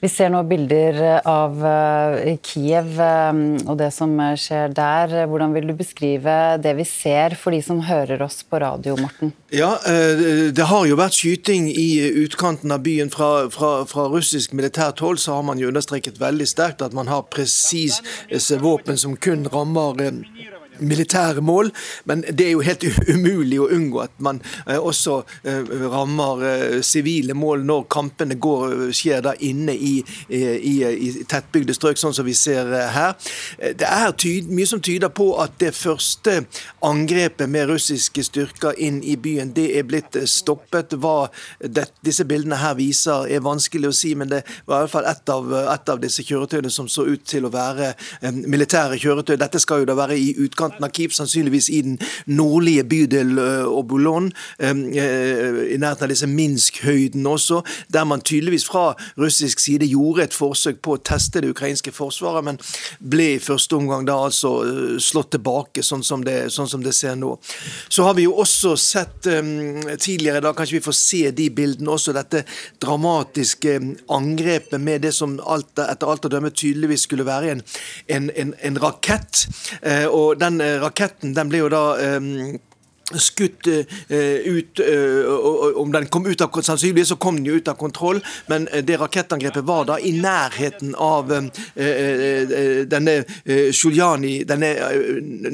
[0.00, 5.14] Vi ser nå bilder av eh, Kiev eh, og det som skjer der.
[5.26, 9.32] Hvordan vil du beskrive det vi ser for de som hører oss på radio, Morten?
[9.50, 11.88] Ja, eh, Det har jo vært skyting i
[12.22, 13.10] utkanten av byen.
[13.10, 17.10] Fra, fra, fra russisk militært hold så har man jo understreket veldig sterkt at man
[17.10, 19.98] har presise våpen som kun rammer
[20.80, 21.70] militære mål,
[22.04, 26.76] men det er jo helt umulig å unngå at man eh, også eh, rammer eh,
[26.86, 29.94] sivile mål når kampene går, skjer da inne i,
[30.28, 33.14] i, i tettbygde strøk, sånn som vi ser her.
[33.58, 36.40] Det er tyd, mye som tyder på at det første
[36.84, 40.96] angrepet med russiske styrker inn i byen, det er blitt stoppet.
[40.98, 41.28] Hva
[41.60, 45.10] det, disse bildene her viser, er vanskelig å si, men det var i hvert fall
[45.10, 47.92] ett av, et av disse kjøretøyene som så ut til å være
[48.38, 49.36] militære kjøretøy.
[49.40, 53.38] Dette skal jo da være i utgangspunktet utkanten av sannsynligvis i den nordlige bydel
[53.68, 57.62] Obulon, i nærheten av disse Minsk-høyden også,
[57.92, 62.44] der man tydeligvis fra russisk side gjorde et forsøk på å teste det ukrainske forsvaret,
[62.44, 62.58] men
[63.00, 67.16] ble i første omgang da altså slått tilbake, sånn som det, sånn som det ser
[67.16, 67.36] nå.
[67.88, 72.14] Så har vi jo også sett tidligere, da kanskje vi får se de bildene også,
[72.16, 72.44] dette
[72.82, 73.78] dramatiske
[74.14, 77.64] angrepet med det som alt, etter alt å dømme tydeligvis skulle være en,
[78.08, 79.46] en, en, en rakett.
[80.12, 81.82] Og den uh, raketten den ble jo da
[82.16, 82.58] um,
[83.16, 83.84] skutt uh,
[84.44, 88.20] ut uh, Om den kom ut av Sannsynligvis så kom den jo ut av kontroll,
[88.46, 91.30] men uh, det rakettangrepet var da i nærheten av
[92.88, 93.14] denne
[93.72, 94.70] Sjuljani, denne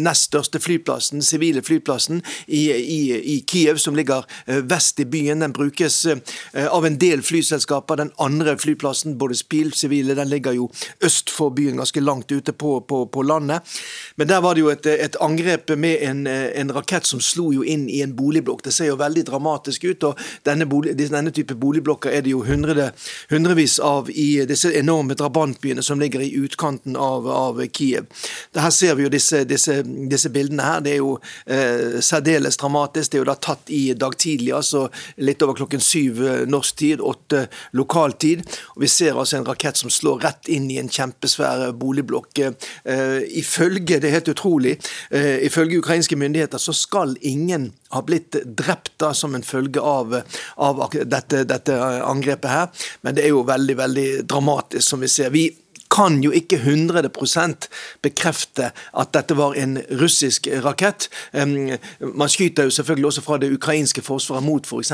[0.00, 3.00] nest største flyplassen, sivile flyplassen i, i,
[3.34, 4.24] i, Kiev, som ligger
[4.68, 5.42] vest i byen.
[5.44, 8.00] Den brukes av en del flyselskaper.
[8.00, 10.70] Den andre flyplassen, både Spil sivile, den ligger jo
[11.04, 13.76] øst for byen, ganske langt ute på, på, på landet.
[14.16, 17.64] Men der var det jo et, et angrep med en, en rakett som slo jo
[17.64, 18.62] inn i en boligblokk.
[18.64, 20.04] Det ser jo veldig dramatisk ut.
[20.04, 22.90] og Denne, bolig, denne type boligblokker er det jo hundre,
[23.30, 28.06] hundrevis av i disse enorme drabantbyene som ligger i utkanten av, av Kiev.
[28.54, 30.84] Her ser vi jo disse, disse, disse bildene her.
[30.84, 31.16] Det er jo
[31.46, 33.12] eh, særdeles dramatisk.
[33.12, 34.86] Det er jo da tatt i dag tidlig, altså
[35.16, 38.44] litt over klokken syv eh, norsk tid, åtte lokal tid.
[38.74, 42.44] Og vi ser altså en rakett som slår rett inn i en kjempesvær boligblokk.
[42.44, 44.76] Eh, ifølge, det er helt utrolig,
[45.10, 49.82] eh, ifølge ukrainske myndigheter så skal ingen ingen har blitt drept da, som en følge
[49.82, 50.16] av,
[50.56, 52.88] av dette, dette, angrepet her.
[53.02, 55.34] Men det er jo veldig veldig dramatisk, som vi ser.
[55.34, 55.48] Vi
[55.94, 57.68] kan jo ikke 100%
[58.02, 61.08] bekrefte at dette var en russisk rakett.
[61.34, 64.92] Man skyter jo selvfølgelig også fra det ukrainske forsvaret mot f.eks.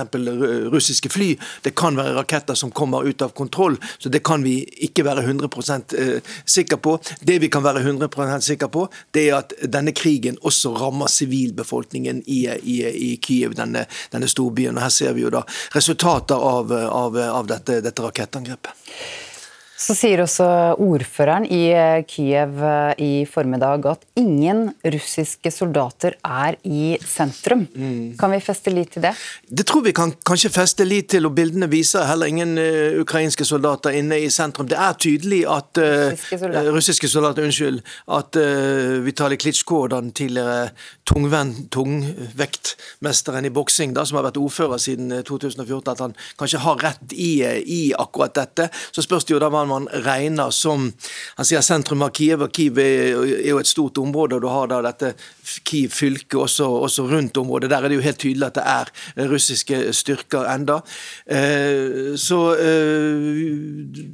[0.72, 1.30] russiske fly.
[1.64, 5.24] Det kan være raketter som kommer ut av kontroll, så det kan vi ikke være
[5.24, 5.50] 100
[6.44, 6.98] sikker sikre på.
[7.20, 12.22] Det vi kan være 100% sikre på, det er at denne krigen også rammer sivilbefolkningen
[12.26, 14.76] i, i, i Kyiv, denne, denne storbyen.
[14.76, 15.42] Og Her ser vi jo da
[15.74, 19.29] resultater av, av, av dette, dette rakettangrepet.
[19.80, 20.44] Så sier også
[20.76, 27.64] ordføreren i eh, Kiev eh, i formiddag at ingen russiske soldater er i sentrum.
[27.72, 28.18] Mm.
[28.20, 29.14] Kan vi feste lit til det?
[29.48, 33.44] Det tror vi kan kanskje feste lit til, og bildene viser heller ingen uh, ukrainske
[33.48, 34.68] soldater inne i sentrum.
[34.68, 37.80] Det er tydelig at uh, russiske soldater, russiske soldater unnskyld,
[38.20, 38.32] at
[39.06, 40.60] Vitalij Klitsjko, den tidligere
[41.08, 47.32] tungvektmesteren i boksing, som har vært ordfører siden 2014, at han kanskje har rett i,
[47.64, 48.64] i akkurat dette.
[48.92, 50.90] Så spørs det jo da hva man regner som
[51.36, 53.14] Han sier sentrum av Kiev, og Kiev er
[53.48, 54.36] jo et stort område.
[54.36, 55.14] og Du har da dette
[55.66, 57.70] Kiev fylke også, også, rundt området.
[57.70, 60.80] Der er det jo helt tydelig at det er russiske styrker enda.
[61.26, 63.30] Eh, så, eh,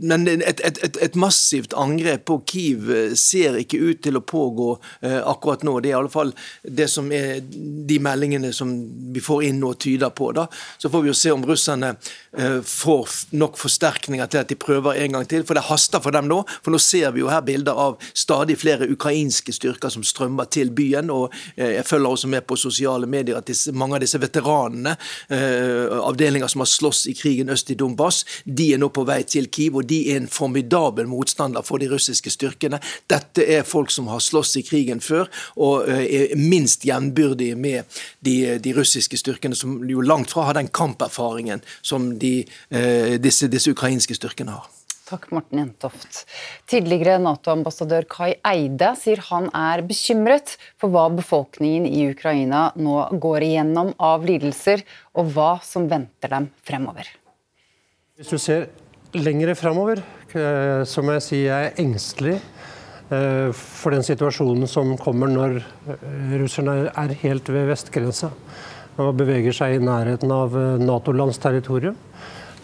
[0.00, 4.70] men et, et, et, massivt angrep på Kiev ser ikke ut til å pågå
[5.02, 5.78] eh, akkurat nå.
[5.80, 6.32] Det er i alle fall
[6.62, 8.72] det som er de meldingene som
[9.12, 10.32] vi får inn nå, tyder på.
[10.36, 10.46] Da.
[10.78, 11.96] Så får vi jo se om russerne
[12.66, 15.45] får nok forsterkninger til at de prøver en gang til.
[15.46, 16.42] For det haster for dem nå.
[16.62, 20.70] For nå ser vi jo her bilder av stadig flere ukrainske styrker som strømmer til
[20.74, 21.10] byen.
[21.10, 24.96] og eh, Jeg følger også med på sosiale medier at disse, mange av disse veteranene,
[25.30, 29.22] eh, avdelinger som har slåss i krigen øst i Donbass, de er nå på vei
[29.28, 32.80] til Kiev, og de er en formidabel motstander for de russiske styrkene.
[33.10, 38.00] Dette er folk som har slåss i krigen før, og eh, er minst jevnbyrdige med
[38.20, 42.44] de, de, russiske styrkene, som jo langt fra har den kamperfaringen som de,
[43.22, 44.75] disse, disse ukrainske styrkene har.
[45.06, 46.24] Takk, Morten Jentoft.
[46.66, 53.44] Tidligere Nato-ambassadør Kai Eide sier han er bekymret for hva befolkningen i Ukraina nå går
[53.46, 54.82] igjennom av lidelser,
[55.14, 57.06] og hva som venter dem fremover.
[58.18, 58.66] Hvis du ser
[59.14, 60.02] lengre fremover,
[60.34, 65.60] eh, så må jeg si jeg er engstelig eh, for den situasjonen som kommer når
[65.60, 68.32] eh, russerne er helt ved vestgrensa
[68.96, 71.94] og beveger seg i nærheten av Nato-lands territorium.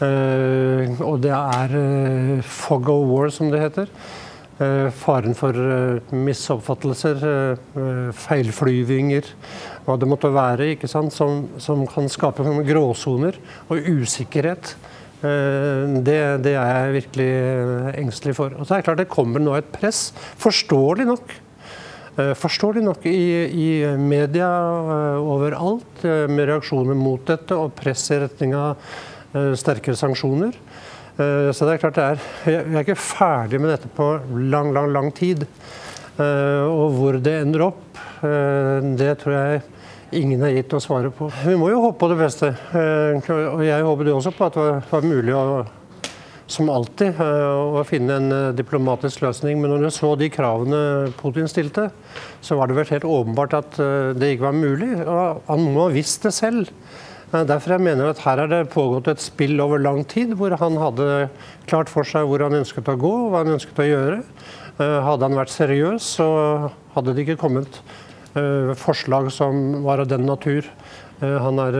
[0.03, 3.91] Eh, og det er eh, fog of war, som det heter.
[4.63, 5.57] Eh, faren for
[6.15, 7.23] misoppfattelser,
[8.25, 9.29] feilflyvinger,
[9.87, 11.15] hva det måtte være, ikke sant?
[11.15, 13.39] Som, som kan skape gråsoner
[13.69, 14.77] og usikkerhet.
[15.23, 17.33] Det, det, er jeg virkelig
[18.01, 18.57] engstelig for.
[18.59, 20.09] Og så er det klart det kommer nå et press,
[20.43, 21.35] forståelig nok.
[22.41, 23.69] Forståelig nok i, i
[24.03, 24.49] media
[25.23, 28.83] overalt, med reaksjoner mot dette og press i retning av
[29.57, 30.57] sterkere sanksjoner.
[31.21, 34.15] Eh, så det er klart det er, Vi er ikke ferdig med dette på
[34.53, 35.45] lang, lang, lang tid.
[36.17, 37.85] Eh, og hvor det ender opp,
[38.23, 39.63] det tror jeg
[40.15, 41.27] ingen har gitt å svare på.
[41.43, 42.53] Vi må jo håpe på det beste.
[42.79, 45.65] Og jeg håper det også på at det var mulig å
[46.53, 49.59] som alltid, å finne en diplomatisk løsning.
[49.59, 51.89] Men når du så de kravene Putin stilte,
[52.45, 53.81] så var det vel helt åpenbart at
[54.21, 54.93] det ikke var mulig.
[55.01, 56.71] Og han må ha visst det selv.
[57.33, 60.77] Derfor jeg mener at her er det pågått et spill over lang tid, hvor han
[60.77, 61.07] hadde
[61.71, 64.19] klart for seg hvor han ønsket å gå, hva han ønsket å gjøre.
[64.77, 66.27] Hadde han vært seriøs, så
[66.93, 67.81] hadde det ikke kommet
[68.81, 70.69] forslag som var av den natur
[71.23, 71.79] han, er,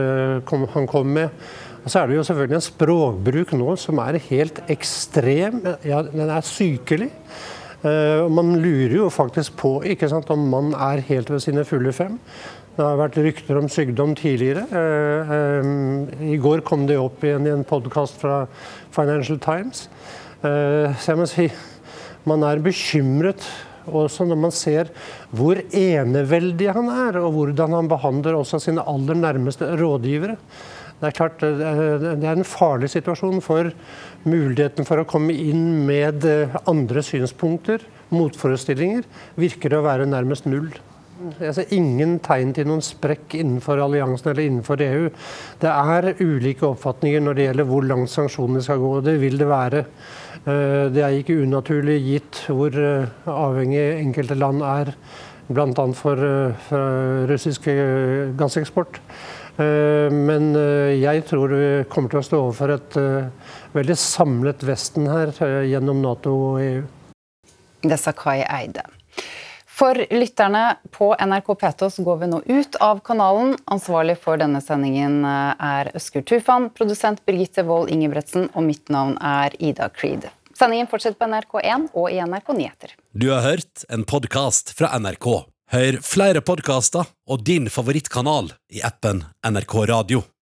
[0.73, 1.45] han kom med.
[1.83, 5.61] Og så er det jo selvfølgelig en språkbruk nå som er helt ekstrem.
[5.85, 7.11] Ja, den er sykelig.
[7.83, 12.17] Man lurer jo faktisk på ikke sant, om man er helt ved sine fulle fem.
[12.73, 14.63] Det har vært rykter om sykdom tidligere.
[14.73, 18.47] Uh, um, I går kom det opp igjen i en podkast fra
[18.95, 19.83] Financial Times.
[20.41, 21.45] Uh, så jeg må si
[22.25, 23.45] man er bekymret
[23.85, 24.89] også når man ser
[25.35, 30.39] hvor eneveldig han er, og hvordan han behandler også sine aller nærmeste rådgivere.
[30.97, 33.69] Det er klart det er en farlig situasjon for
[34.25, 36.25] muligheten for å komme inn med
[36.63, 39.05] andre synspunkter, motforestillinger,
[39.37, 40.71] virker å være nærmest null.
[41.39, 45.09] Jeg ser ingen tegn til noen sprekk innenfor alliansen eller innenfor EU.
[45.61, 48.93] Det er ulike oppfatninger når det gjelder hvor langt sanksjonene skal gå.
[49.05, 49.83] Det vil det være.
[50.43, 52.75] Det er ikke unaturlig gitt hvor
[53.31, 54.91] avhengig enkelte land er
[55.47, 55.85] bl.a.
[55.95, 56.25] for,
[56.67, 57.69] for russisk
[58.39, 58.99] gasseksport.
[59.59, 60.51] Men
[60.97, 62.99] jeg tror vi kommer til å stå overfor et
[63.75, 65.31] veldig samlet Vesten her
[65.69, 66.83] gjennom Nato og EU.
[67.83, 68.83] Det sa Kai Eide.
[69.73, 73.55] For lytterne på NRK P2 så går vi nå ut av kanalen.
[73.73, 79.55] Ansvarlig for denne sendingen er Øsker Tufan, produsent Birgitte Wold Ingebretsen, og mitt navn er
[79.57, 80.29] Ida Creed.
[80.53, 82.93] Sendingen fortsetter på NRK1 og i NRK Nyheter.
[83.17, 85.31] Du har hørt en podkast fra NRK.
[85.73, 90.21] Hør flere podkaster og din favorittkanal i appen NRK Radio.